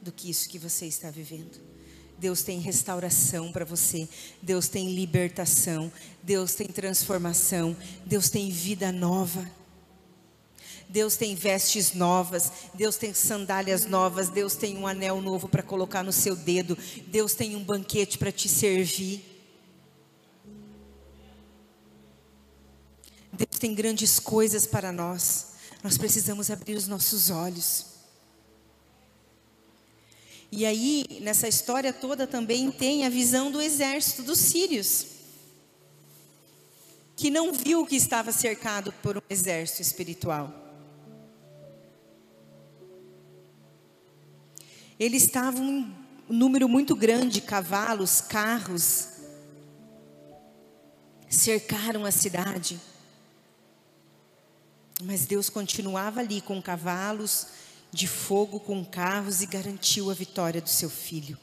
do 0.02 0.12
que 0.12 0.32
isso 0.32 0.50
que 0.50 0.58
você 0.58 0.88
está 0.88 1.12
vivendo. 1.12 1.62
Deus 2.18 2.42
tem 2.42 2.60
restauração 2.60 3.52
para 3.52 3.64
você, 3.64 4.10
Deus 4.42 4.68
tem 4.68 4.96
libertação, 4.96 5.94
Deus 6.24 6.56
tem 6.56 6.66
transformação, 6.66 7.78
Deus 8.04 8.32
tem 8.32 8.50
vida 8.50 8.92
nova. 8.92 9.48
Deus 10.90 11.16
tem 11.16 11.36
vestes 11.36 11.94
novas, 11.94 12.52
Deus 12.74 12.96
tem 12.96 13.14
sandálias 13.14 13.86
novas, 13.86 14.28
Deus 14.28 14.56
tem 14.56 14.76
um 14.76 14.88
anel 14.88 15.22
novo 15.22 15.48
para 15.48 15.62
colocar 15.62 16.02
no 16.02 16.12
seu 16.12 16.36
dedo, 16.36 16.76
Deus 17.06 17.36
tem 17.36 17.56
um 17.56 17.64
banquete 17.64 18.18
para 18.18 18.32
te 18.32 18.50
servir. 18.50 19.37
Deus 23.38 23.60
tem 23.60 23.76
grandes 23.76 24.20
coisas 24.20 24.66
para 24.66 24.92
nós. 24.92 25.48
Nós 25.84 25.98
precisamos 25.98 26.50
abrir 26.50 26.76
os 26.76 26.88
nossos 26.88 27.30
olhos. 27.30 27.86
E 30.52 30.66
aí, 30.66 31.20
nessa 31.22 31.48
história 31.48 31.94
toda 31.94 32.26
também 32.26 32.72
tem 32.72 33.06
a 33.06 33.10
visão 33.10 33.52
do 33.52 33.62
exército 33.62 34.24
dos 34.24 34.40
sírios, 34.40 35.06
que 37.16 37.30
não 37.30 37.54
viu 37.54 37.86
que 37.86 37.96
estava 37.96 38.32
cercado 38.32 38.92
por 39.04 39.18
um 39.18 39.22
exército 39.30 39.82
espiritual. 39.82 40.52
Eles 45.00 45.24
estavam 45.24 45.64
um 46.30 46.34
número 46.34 46.68
muito 46.68 46.96
grande 46.96 47.36
de 47.36 47.42
cavalos, 47.42 48.20
carros, 48.22 49.10
cercaram 51.30 52.04
a 52.04 52.10
cidade. 52.10 52.80
Mas 55.04 55.26
Deus 55.26 55.50
continuava 55.50 56.20
ali 56.20 56.42
com 56.42 56.62
cavalos 56.62 57.48
de 57.92 58.08
fogo, 58.08 58.60
com 58.60 58.84
carros 58.84 59.42
e 59.42 59.46
garantiu 59.46 60.10
a 60.10 60.14
vitória 60.14 60.62
do 60.62 60.70
seu 60.70 60.90
filho. 60.90 61.38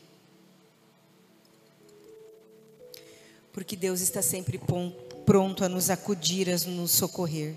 Porque 3.53 3.77
Deus 3.77 4.01
está 4.01 4.21
sempre 4.21 4.61
pronto 5.25 5.65
a 5.65 5.69
nos 5.69 5.89
acudir, 5.89 6.51
a 6.51 6.57
nos 6.69 6.91
socorrer. 6.91 7.55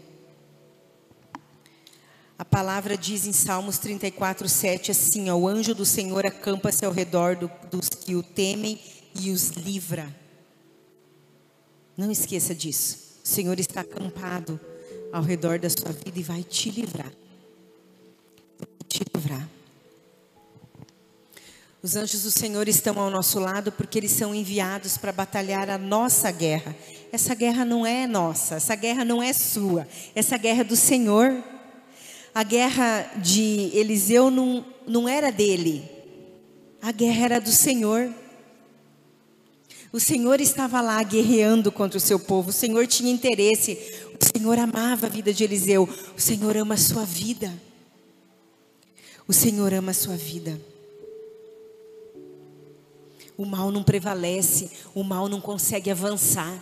A 2.37 2.45
palavra 2.45 2.95
diz 2.95 3.25
em 3.25 3.33
Salmos 3.33 3.79
34, 3.79 4.47
7 4.47 4.91
assim: 4.91 5.31
O 5.31 5.47
anjo 5.47 5.73
do 5.73 5.85
Senhor 5.85 6.23
acampa-se 6.23 6.85
ao 6.85 6.91
redor 6.91 7.35
do, 7.35 7.49
dos 7.71 7.89
que 7.89 8.15
o 8.15 8.21
temem 8.21 8.79
e 9.19 9.31
os 9.31 9.49
livra. 9.49 10.15
Não 11.97 12.11
esqueça 12.11 12.53
disso. 12.53 13.19
O 13.25 13.27
Senhor 13.27 13.59
está 13.59 13.81
acampado 13.81 14.61
ao 15.11 15.21
redor 15.21 15.59
da 15.59 15.69
sua 15.69 15.91
vida 15.91 16.19
e 16.19 16.23
vai 16.23 16.43
te 16.43 16.69
livrar. 16.69 17.11
Te 18.87 19.01
livrar. 19.15 19.47
Os 21.81 21.95
anjos 21.95 22.23
do 22.23 22.31
Senhor 22.31 22.67
estão 22.67 22.99
ao 22.99 23.09
nosso 23.09 23.39
lado 23.39 23.71
porque 23.71 23.97
eles 23.97 24.11
são 24.11 24.33
enviados 24.33 24.97
para 24.97 25.11
batalhar 25.11 25.69
a 25.69 25.77
nossa 25.77 26.31
guerra. 26.31 26.75
Essa 27.11 27.35
guerra 27.35 27.63
não 27.63 27.85
é 27.85 28.07
nossa, 28.07 28.55
essa 28.55 28.75
guerra 28.75 29.05
não 29.05 29.21
é 29.21 29.31
sua, 29.31 29.87
essa 30.13 30.37
guerra 30.37 30.61
é 30.61 30.63
do 30.63 30.75
Senhor. 30.75 31.43
A 32.33 32.43
guerra 32.43 33.11
de 33.17 33.71
Eliseu 33.73 34.29
não, 34.29 34.65
não 34.85 35.07
era 35.07 35.31
dele, 35.31 35.89
a 36.81 36.91
guerra 36.91 37.25
era 37.25 37.39
do 37.39 37.51
Senhor. 37.51 38.13
O 39.91 39.99
Senhor 39.99 40.41
estava 40.41 40.81
lá 40.81 41.01
guerreando 41.01 41.71
contra 41.71 41.97
o 41.97 42.01
seu 42.01 42.19
povo, 42.19 42.49
o 42.49 42.53
Senhor 42.53 42.85
tinha 42.85 43.11
interesse, 43.11 43.77
o 44.21 44.37
Senhor 44.37 44.57
amava 44.57 45.07
a 45.07 45.09
vida 45.09 45.33
de 45.33 45.43
Eliseu, 45.43 45.87
o 46.15 46.21
Senhor 46.21 46.55
ama 46.57 46.75
a 46.75 46.77
sua 46.77 47.05
vida. 47.05 47.53
O 49.27 49.33
Senhor 49.33 49.73
ama 49.73 49.91
a 49.91 49.93
sua 49.93 50.15
vida. 50.15 50.59
O 53.37 53.45
mal 53.45 53.71
não 53.71 53.83
prevalece, 53.83 54.71
o 54.95 55.03
mal 55.03 55.27
não 55.27 55.39
consegue 55.39 55.91
avançar. 55.91 56.57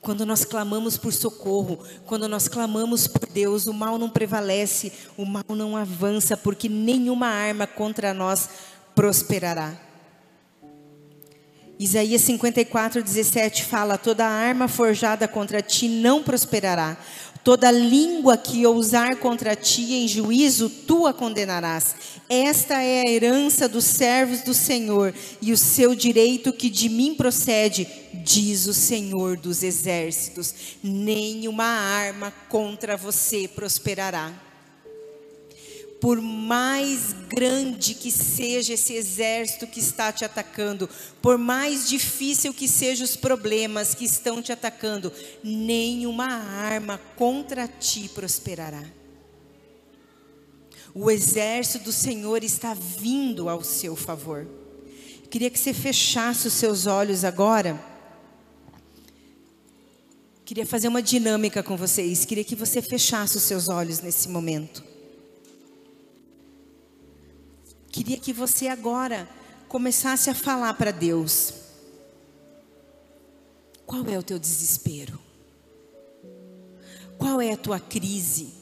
Quando 0.00 0.24
nós 0.24 0.44
clamamos 0.44 0.96
por 0.96 1.12
socorro, 1.12 1.78
quando 2.06 2.28
nós 2.28 2.46
clamamos 2.46 3.06
por 3.06 3.26
Deus, 3.26 3.66
o 3.66 3.72
mal 3.72 3.98
não 3.98 4.08
prevalece, 4.08 4.92
o 5.16 5.24
mal 5.24 5.44
não 5.48 5.76
avança, 5.76 6.36
porque 6.36 6.68
nenhuma 6.68 7.26
arma 7.26 7.66
contra 7.66 8.14
nós 8.14 8.48
prosperará. 8.94 9.83
Isaías 11.78 12.22
54, 12.22 13.02
17 13.02 13.64
fala: 13.64 13.98
Toda 13.98 14.26
arma 14.26 14.68
forjada 14.68 15.26
contra 15.26 15.60
ti 15.60 15.88
não 15.88 16.22
prosperará. 16.22 16.96
Toda 17.42 17.70
língua 17.70 18.38
que 18.38 18.64
ousar 18.66 19.16
contra 19.16 19.54
ti 19.54 19.92
em 19.92 20.08
juízo, 20.08 20.70
tu 20.70 21.06
a 21.06 21.12
condenarás. 21.12 21.94
Esta 22.26 22.80
é 22.80 23.02
a 23.02 23.10
herança 23.10 23.68
dos 23.68 23.84
servos 23.84 24.40
do 24.40 24.54
Senhor 24.54 25.12
e 25.42 25.52
o 25.52 25.56
seu 25.56 25.94
direito 25.94 26.54
que 26.54 26.70
de 26.70 26.88
mim 26.88 27.14
procede, 27.14 27.86
diz 28.14 28.66
o 28.66 28.72
Senhor 28.72 29.36
dos 29.36 29.62
exércitos. 29.62 30.54
Nenhuma 30.82 31.64
arma 31.64 32.32
contra 32.48 32.96
você 32.96 33.46
prosperará 33.46 34.43
por 36.04 36.20
mais 36.20 37.14
grande 37.30 37.94
que 37.94 38.10
seja 38.10 38.74
esse 38.74 38.92
exército 38.92 39.66
que 39.66 39.80
está 39.80 40.12
te 40.12 40.22
atacando, 40.22 40.86
por 41.22 41.38
mais 41.38 41.88
difícil 41.88 42.52
que 42.52 42.68
sejam 42.68 43.06
os 43.06 43.16
problemas 43.16 43.94
que 43.94 44.04
estão 44.04 44.42
te 44.42 44.52
atacando, 44.52 45.10
nenhuma 45.42 46.26
arma 46.26 47.00
contra 47.16 47.66
ti 47.66 48.10
prosperará. 48.14 48.84
O 50.94 51.10
exército 51.10 51.84
do 51.84 51.92
Senhor 51.92 52.44
está 52.44 52.74
vindo 52.74 53.48
ao 53.48 53.64
seu 53.64 53.96
favor. 53.96 54.46
Queria 55.30 55.48
que 55.48 55.58
você 55.58 55.72
fechasse 55.72 56.46
os 56.46 56.52
seus 56.52 56.86
olhos 56.86 57.24
agora. 57.24 57.82
Queria 60.44 60.66
fazer 60.66 60.88
uma 60.88 61.00
dinâmica 61.00 61.62
com 61.62 61.78
vocês. 61.78 62.26
Queria 62.26 62.44
que 62.44 62.54
você 62.54 62.82
fechasse 62.82 63.38
os 63.38 63.42
seus 63.42 63.70
olhos 63.70 64.00
nesse 64.00 64.28
momento. 64.28 64.92
Queria 67.94 68.18
que 68.18 68.32
você 68.32 68.66
agora 68.66 69.28
começasse 69.68 70.28
a 70.28 70.34
falar 70.34 70.74
para 70.74 70.90
Deus. 70.90 71.54
Qual 73.86 74.04
é 74.08 74.18
o 74.18 74.22
teu 74.22 74.36
desespero? 74.36 75.16
Qual 77.16 77.40
é 77.40 77.52
a 77.52 77.56
tua 77.56 77.78
crise? 77.78 78.52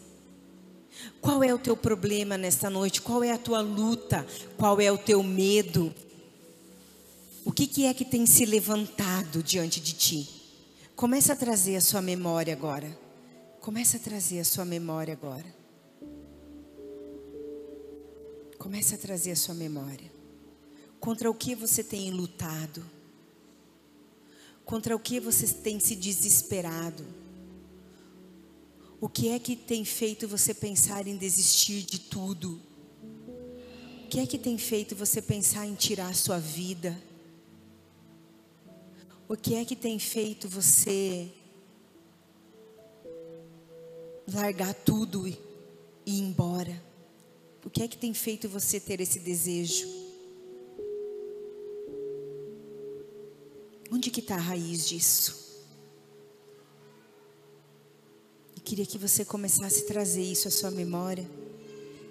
Qual 1.19 1.43
é 1.43 1.55
o 1.55 1.59
teu 1.59 1.75
problema 1.75 2.37
nesta 2.37 2.69
noite? 2.69 3.01
Qual 3.01 3.25
é 3.25 3.33
a 3.33 3.39
tua 3.39 3.63
luta? 3.63 4.27
Qual 4.59 4.79
é 4.79 4.93
o 4.93 4.99
teu 4.99 5.23
medo? 5.23 5.95
O 7.43 7.51
que, 7.51 7.67
que 7.67 7.87
é 7.87 7.95
que 7.95 8.05
tem 8.05 8.27
se 8.27 8.45
levantado 8.45 9.43
diante 9.43 9.81
de 9.81 9.95
ti? 9.95 10.29
Começa 10.95 11.33
a 11.33 11.37
trazer 11.37 11.77
a 11.77 11.81
sua 11.81 12.03
memória 12.03 12.53
agora. 12.53 12.99
Começa 13.63 13.97
a 13.97 14.01
trazer 14.01 14.41
a 14.41 14.45
sua 14.45 14.67
memória 14.67 15.15
agora. 15.15 15.62
Começa 18.63 18.95
a 18.95 18.99
trazer 18.99 19.33
a 19.33 19.37
sua 19.37 19.57
memória. 19.57 20.09
Contra 21.01 21.29
o 21.29 21.35
que 21.35 21.53
você 21.53 21.83
tem 21.83 22.13
lutado? 22.13 22.89
Contra 24.65 24.95
o 24.95 25.01
que 25.01 25.19
você 25.19 25.49
tem 25.49 25.81
se 25.81 25.97
desesperado? 25.97 27.05
O 29.01 29.09
que 29.09 29.31
é 29.31 29.41
que 29.41 29.57
tem 29.57 29.85
feito 29.85 30.29
você 30.29 30.55
pensar 30.55 31.09
em 31.09 31.17
desistir 31.17 31.83
de 31.83 31.99
tudo? 31.99 32.61
O 34.05 34.09
que 34.09 34.21
é 34.21 34.27
que 34.27 34.39
tem 34.39 34.57
feito 34.57 34.95
você 34.95 35.21
pensar 35.21 35.67
em 35.67 35.75
tirar 35.75 36.11
a 36.11 36.15
sua 36.15 36.39
vida? 36.39 36.97
O 39.29 39.37
que 39.37 39.57
é 39.57 39.65
que 39.65 39.75
tem 39.75 39.99
feito 39.99 40.49
você 40.49 41.33
largar 44.33 44.73
tudo 44.73 45.27
e 45.27 45.37
ir 46.07 46.21
embora? 46.21 46.92
O 47.65 47.71
que 47.71 47.83
é 47.83 47.89
que 47.89 47.97
tem 47.97 48.13
feito 48.13 48.49
você 48.49 48.81
ter 48.81 49.01
esse 49.01 49.21
desejo? 49.21 49.87
Onde 53.91 54.11
que 54.11 54.21
está 54.21 54.35
a 54.35 54.39
raiz 54.39 54.89
disso? 54.89 55.63
Eu 58.57 58.63
queria 58.65 58.87
que 58.87 58.99
você 58.99 59.25
começasse 59.25 59.85
a 59.85 59.87
trazer 59.87 60.23
isso 60.23 60.49
à 60.49 60.51
sua 60.51 60.71
memória. 60.71 61.29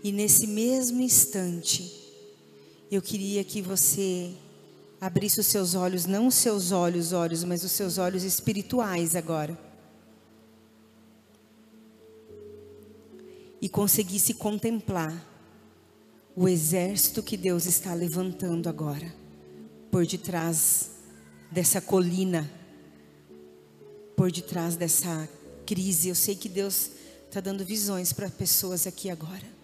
E 0.04 0.12
nesse 0.12 0.48
mesmo 0.48 1.02
instante, 1.02 1.92
eu 2.90 3.02
queria 3.02 3.44
que 3.44 3.62
você 3.62 4.34
abrisse 5.00 5.40
os 5.40 5.48
seus 5.48 5.76
olhos, 5.76 6.06
não 6.06 6.28
os 6.28 6.36
seus 6.36 6.72
olhos, 6.72 7.12
olhos, 7.12 7.44
mas 7.44 7.64
os 7.64 7.72
seus 7.72 7.98
olhos 7.98 8.24
espirituais 8.24 9.16
agora. 9.16 9.58
E 13.62 13.68
conseguisse 13.68 14.34
contemplar 14.34 15.31
o 16.36 16.48
exército 16.48 17.22
que 17.22 17.36
Deus 17.36 17.66
está 17.66 17.94
levantando 17.94 18.70
agora, 18.70 19.14
por 19.90 20.06
detrás 20.06 20.92
dessa 21.52 21.82
colina, 21.82 22.50
por 24.16 24.32
detrás 24.32 24.76
dessa 24.76 25.28
crise. 25.66 26.10
Eu 26.10 26.16
sei 26.16 26.36
que 26.36 26.48
Deus 26.48 26.92
está 27.28 27.40
dando 27.40 27.66
visões 27.66 28.14
para 28.14 28.30
pessoas 28.30 28.88
aqui 28.88 29.10
agora. 29.10 29.62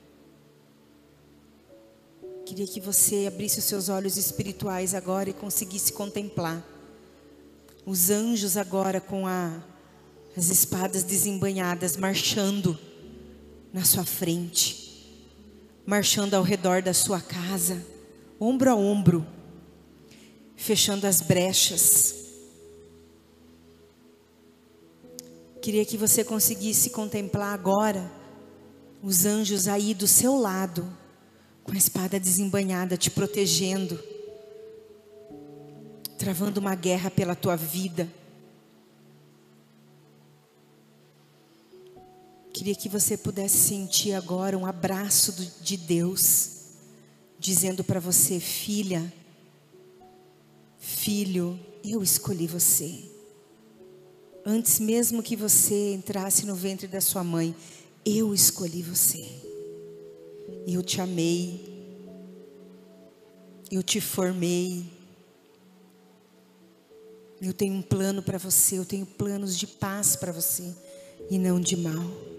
Queria 2.45 2.65
que 2.65 2.79
você 2.79 3.25
abrisse 3.27 3.59
os 3.59 3.65
seus 3.65 3.89
olhos 3.89 4.15
espirituais 4.15 4.95
agora 4.95 5.29
e 5.29 5.33
conseguisse 5.33 5.91
contemplar 5.91 6.65
os 7.85 8.09
anjos 8.09 8.57
agora 8.57 8.99
com 9.01 9.27
a, 9.27 9.63
as 10.35 10.49
espadas 10.49 11.03
desembanhadas 11.03 11.97
marchando 11.97 12.77
na 13.73 13.83
sua 13.83 14.05
frente, 14.05 14.86
marchando 15.87 16.33
ao 16.33 16.43
redor 16.43 16.81
da 16.81 16.93
sua 16.93 17.21
casa, 17.21 17.81
ombro 18.37 18.69
a 18.69 18.75
ombro 18.75 19.25
fechando 20.57 21.07
as 21.07 21.21
brechas. 21.21 22.13
Queria 25.61 25.85
que 25.85 25.95
você 25.95 26.25
conseguisse 26.25 26.89
contemplar 26.89 27.53
agora 27.53 28.11
os 29.01 29.25
anjos 29.25 29.67
aí 29.67 29.93
do 29.93 30.07
seu 30.07 30.35
lado, 30.35 30.91
com 31.63 31.71
a 31.71 31.77
espada 31.77 32.19
desembanhada, 32.19 32.97
te 32.97 33.09
protegendo, 33.09 33.97
travando 36.17 36.59
uma 36.59 36.75
guerra 36.75 37.09
pela 37.09 37.35
tua 37.35 37.55
vida. 37.55 38.11
Queria 42.57 42.75
que 42.75 42.89
você 42.89 43.15
pudesse 43.15 43.57
sentir 43.57 44.13
agora 44.13 44.57
um 44.57 44.65
abraço 44.65 45.31
de 45.61 45.77
Deus, 45.77 46.49
dizendo 47.39 47.83
para 47.83 47.99
você, 47.99 48.39
filha, 48.39 49.13
Filho, 50.87 51.59
eu 51.83 52.01
escolhi 52.01 52.47
você. 52.47 53.03
Antes 54.45 54.79
mesmo 54.79 55.21
que 55.21 55.35
você 55.35 55.93
entrasse 55.93 56.45
no 56.45 56.55
ventre 56.55 56.87
da 56.87 57.01
sua 57.01 57.23
mãe, 57.23 57.53
eu 58.05 58.33
escolhi 58.33 58.81
você. 58.81 59.25
Eu 60.65 60.81
te 60.81 61.01
amei. 61.01 61.61
Eu 63.69 63.83
te 63.83 63.99
formei. 63.99 64.85
Eu 67.41 67.53
tenho 67.53 67.73
um 67.73 67.81
plano 67.81 68.23
para 68.23 68.37
você, 68.37 68.77
eu 68.77 68.85
tenho 68.85 69.05
planos 69.05 69.57
de 69.57 69.67
paz 69.67 70.15
para 70.15 70.31
você 70.31 70.73
e 71.29 71.37
não 71.37 71.59
de 71.59 71.75
mal. 71.75 72.36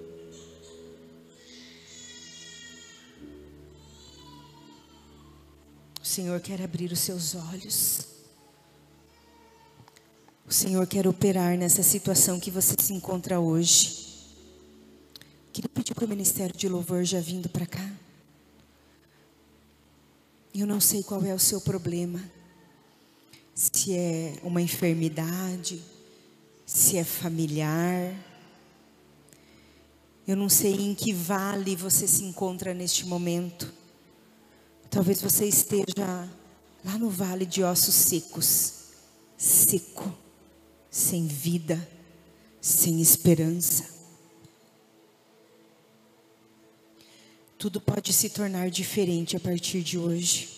O 6.08 6.10
Senhor 6.10 6.40
quer 6.40 6.62
abrir 6.62 6.90
os 6.90 7.00
seus 7.00 7.34
olhos. 7.34 8.00
O 10.46 10.50
Senhor 10.50 10.86
quer 10.86 11.06
operar 11.06 11.54
nessa 11.58 11.82
situação 11.82 12.40
que 12.40 12.50
você 12.50 12.74
se 12.80 12.94
encontra 12.94 13.38
hoje. 13.38 14.06
Queria 15.52 15.68
pedir 15.68 15.94
para 15.94 16.06
o 16.06 16.08
Ministério 16.08 16.56
de 16.56 16.66
Louvor 16.66 17.04
já 17.04 17.20
vindo 17.20 17.50
para 17.50 17.66
cá. 17.66 17.86
Eu 20.54 20.66
não 20.66 20.80
sei 20.80 21.02
qual 21.02 21.22
é 21.26 21.34
o 21.34 21.38
seu 21.38 21.60
problema. 21.60 22.24
Se 23.54 23.94
é 23.94 24.40
uma 24.42 24.62
enfermidade, 24.62 25.78
se 26.64 26.96
é 26.96 27.04
familiar. 27.04 28.14
Eu 30.26 30.36
não 30.36 30.48
sei 30.48 30.72
em 30.72 30.94
que 30.94 31.12
vale 31.12 31.76
você 31.76 32.08
se 32.08 32.24
encontra 32.24 32.72
neste 32.72 33.04
momento. 33.04 33.77
Talvez 34.90 35.20
você 35.20 35.46
esteja 35.46 36.28
lá 36.84 36.98
no 36.98 37.10
vale 37.10 37.44
de 37.44 37.62
ossos 37.62 37.94
secos, 37.94 38.72
seco 39.36 40.12
sem 40.90 41.26
vida, 41.26 41.88
sem 42.60 43.00
esperança. 43.00 43.98
Tudo 47.58 47.80
pode 47.80 48.12
se 48.12 48.30
tornar 48.30 48.70
diferente 48.70 49.36
a 49.36 49.40
partir 49.40 49.82
de 49.82 49.98
hoje. 49.98 50.48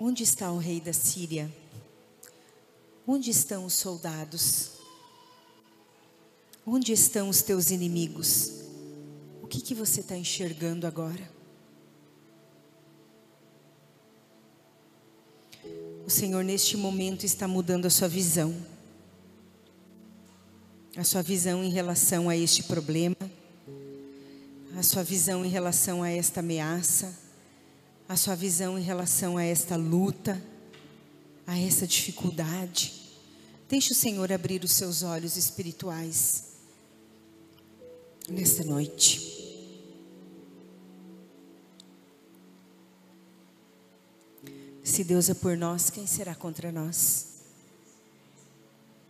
Onde 0.00 0.24
está 0.24 0.50
o 0.50 0.58
rei 0.58 0.80
da 0.80 0.92
Síria? 0.92 1.54
Onde 3.06 3.30
estão 3.30 3.64
os 3.64 3.74
soldados? 3.74 4.72
Onde 6.66 6.92
estão 6.92 7.28
os 7.28 7.42
teus 7.42 7.70
inimigos? 7.70 8.61
Que, 9.52 9.60
que 9.60 9.74
você 9.74 10.00
está 10.00 10.16
enxergando 10.16 10.86
agora? 10.86 11.30
O 16.06 16.08
Senhor, 16.08 16.42
neste 16.42 16.74
momento, 16.74 17.26
está 17.26 17.46
mudando 17.46 17.84
a 17.84 17.90
sua 17.90 18.08
visão. 18.08 18.56
A 20.96 21.04
sua 21.04 21.20
visão 21.20 21.62
em 21.62 21.68
relação 21.68 22.30
a 22.30 22.36
este 22.36 22.62
problema, 22.62 23.14
a 24.74 24.82
sua 24.82 25.02
visão 25.02 25.44
em 25.44 25.50
relação 25.50 26.02
a 26.02 26.08
esta 26.08 26.40
ameaça, 26.40 27.14
a 28.08 28.16
sua 28.16 28.34
visão 28.34 28.78
em 28.78 28.82
relação 28.82 29.36
a 29.36 29.44
esta 29.44 29.76
luta, 29.76 30.42
a 31.46 31.58
essa 31.60 31.86
dificuldade. 31.86 32.94
Deixe 33.68 33.92
o 33.92 33.94
Senhor 33.94 34.32
abrir 34.32 34.64
os 34.64 34.72
seus 34.72 35.02
olhos 35.02 35.36
espirituais 35.36 36.44
nesta 38.30 38.64
noite. 38.64 39.41
Se 44.82 45.04
Deus 45.04 45.28
é 45.30 45.34
por 45.34 45.56
nós, 45.56 45.90
quem 45.90 46.08
será 46.08 46.34
contra 46.34 46.72
nós? 46.72 47.28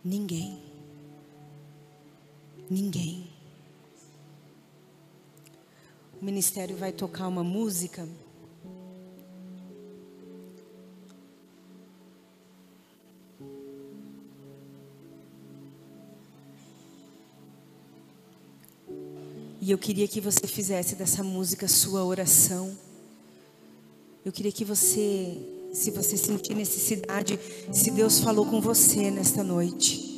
Ninguém. 0.03 0.61
Ninguém. 2.69 3.27
O 6.21 6.23
ministério 6.23 6.77
vai 6.77 6.91
tocar 6.91 7.27
uma 7.27 7.43
música. 7.43 8.07
E 19.59 19.71
eu 19.71 19.77
queria 19.77 20.07
que 20.07 20.21
você 20.21 20.45
fizesse 20.45 20.93
dessa 20.93 21.23
música 21.23 21.67
sua 21.67 22.03
oração. 22.05 22.77
Eu 24.23 24.31
queria 24.31 24.51
que 24.51 24.63
você 24.63 25.62
se 25.73 25.89
você 25.89 26.15
sentir 26.15 26.53
necessidade, 26.53 27.39
se 27.71 27.89
Deus 27.89 28.19
falou 28.19 28.45
com 28.45 28.61
você 28.61 29.09
nesta 29.09 29.43
noite, 29.43 30.13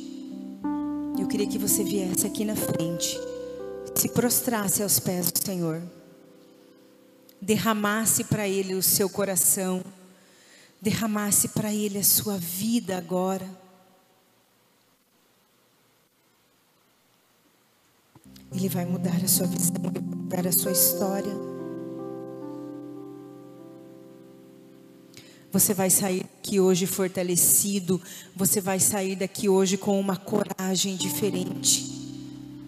eu 1.18 1.26
queria 1.26 1.46
que 1.46 1.58
você 1.58 1.82
viesse 1.82 2.26
aqui 2.26 2.44
na 2.44 2.54
frente, 2.54 3.18
se 3.94 4.10
prostrasse 4.10 4.82
aos 4.82 5.00
pés 5.00 5.32
do 5.32 5.42
Senhor, 5.42 5.82
derramasse 7.40 8.24
para 8.24 8.46
Ele 8.46 8.74
o 8.74 8.82
seu 8.82 9.08
coração, 9.08 9.82
derramasse 10.80 11.48
para 11.48 11.72
Ele 11.72 11.98
a 11.98 12.04
sua 12.04 12.36
vida 12.36 12.98
agora. 12.98 13.48
Ele 18.52 18.68
vai 18.68 18.84
mudar 18.84 19.16
a 19.24 19.28
sua 19.28 19.46
visão, 19.46 19.74
vai 19.82 20.02
mudar 20.02 20.46
a 20.46 20.52
sua 20.52 20.72
história. 20.72 21.55
Você 25.56 25.72
vai 25.72 25.88
sair 25.88 26.22
daqui 26.22 26.60
hoje 26.60 26.84
fortalecido, 26.84 27.98
você 28.34 28.60
vai 28.60 28.78
sair 28.78 29.16
daqui 29.16 29.48
hoje 29.48 29.78
com 29.78 29.98
uma 29.98 30.14
coragem 30.14 30.96
diferente, 30.96 31.82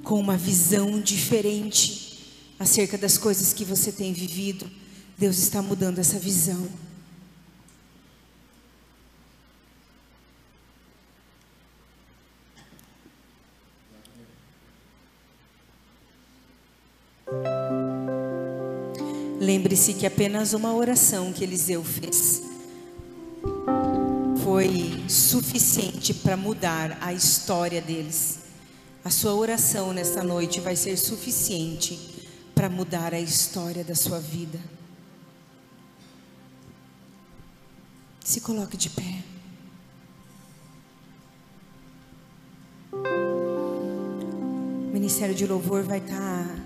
com 0.03 0.19
uma 0.19 0.39
visão 0.39 0.99
diferente 0.99 2.25
acerca 2.59 2.97
das 2.97 3.19
coisas 3.19 3.53
que 3.53 3.63
você 3.63 3.93
tem 3.93 4.15
vivido. 4.15 4.71
Deus 5.19 5.37
está 5.37 5.61
mudando 5.61 5.99
essa 5.99 6.19
visão. 6.19 6.67
Lembre-se 19.39 19.93
que 19.93 20.07
apenas 20.07 20.55
uma 20.55 20.75
oração 20.75 21.35
que 21.35 21.45
Eliseu 21.45 21.85
fez 21.85 22.49
foi 24.49 25.05
suficiente 25.07 26.15
para 26.15 26.35
mudar 26.35 26.97
a 27.03 27.13
história 27.13 27.83
deles. 27.83 28.39
A 29.05 29.11
sua 29.11 29.35
oração 29.35 29.93
nesta 29.93 30.23
noite 30.23 30.59
vai 30.59 30.75
ser 30.75 30.97
suficiente 30.97 32.27
para 32.55 32.71
mudar 32.71 33.13
a 33.13 33.21
história 33.21 33.85
da 33.85 33.95
sua 33.95 34.19
vida. 34.19 34.59
Se 38.25 38.41
coloque 38.41 38.79
de 38.79 38.89
pé. 38.89 39.23
O 42.91 44.91
Ministério 44.95 45.35
de 45.35 45.47
Louvor 45.47 45.83
vai 45.83 45.99
estar 45.99 46.17
tá 46.17 46.57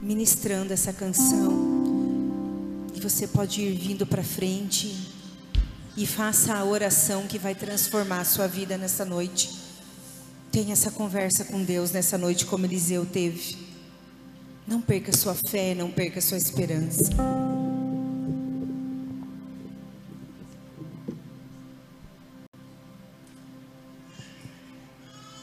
ministrando 0.00 0.72
essa 0.72 0.92
canção. 0.92 1.50
E 2.94 3.00
você 3.00 3.26
pode 3.26 3.62
ir 3.62 3.74
vindo 3.74 4.06
para 4.06 4.22
frente 4.22 5.18
e 5.96 6.06
faça 6.06 6.54
a 6.54 6.64
oração 6.64 7.26
que 7.26 7.38
vai 7.38 7.54
transformar 7.54 8.20
a 8.20 8.24
sua 8.24 8.46
vida 8.46 8.76
nessa 8.76 9.04
noite. 9.04 9.50
Tenha 10.50 10.72
essa 10.72 10.90
conversa 10.90 11.44
com 11.44 11.62
Deus 11.62 11.92
nessa 11.92 12.18
noite, 12.18 12.46
como 12.46 12.66
Eliseu 12.66 13.06
teve. 13.06 13.56
Não 14.66 14.80
perca 14.80 15.12
sua 15.12 15.34
fé, 15.34 15.74
não 15.74 15.90
perca 15.90 16.20
sua 16.20 16.38
esperança. 16.38 17.10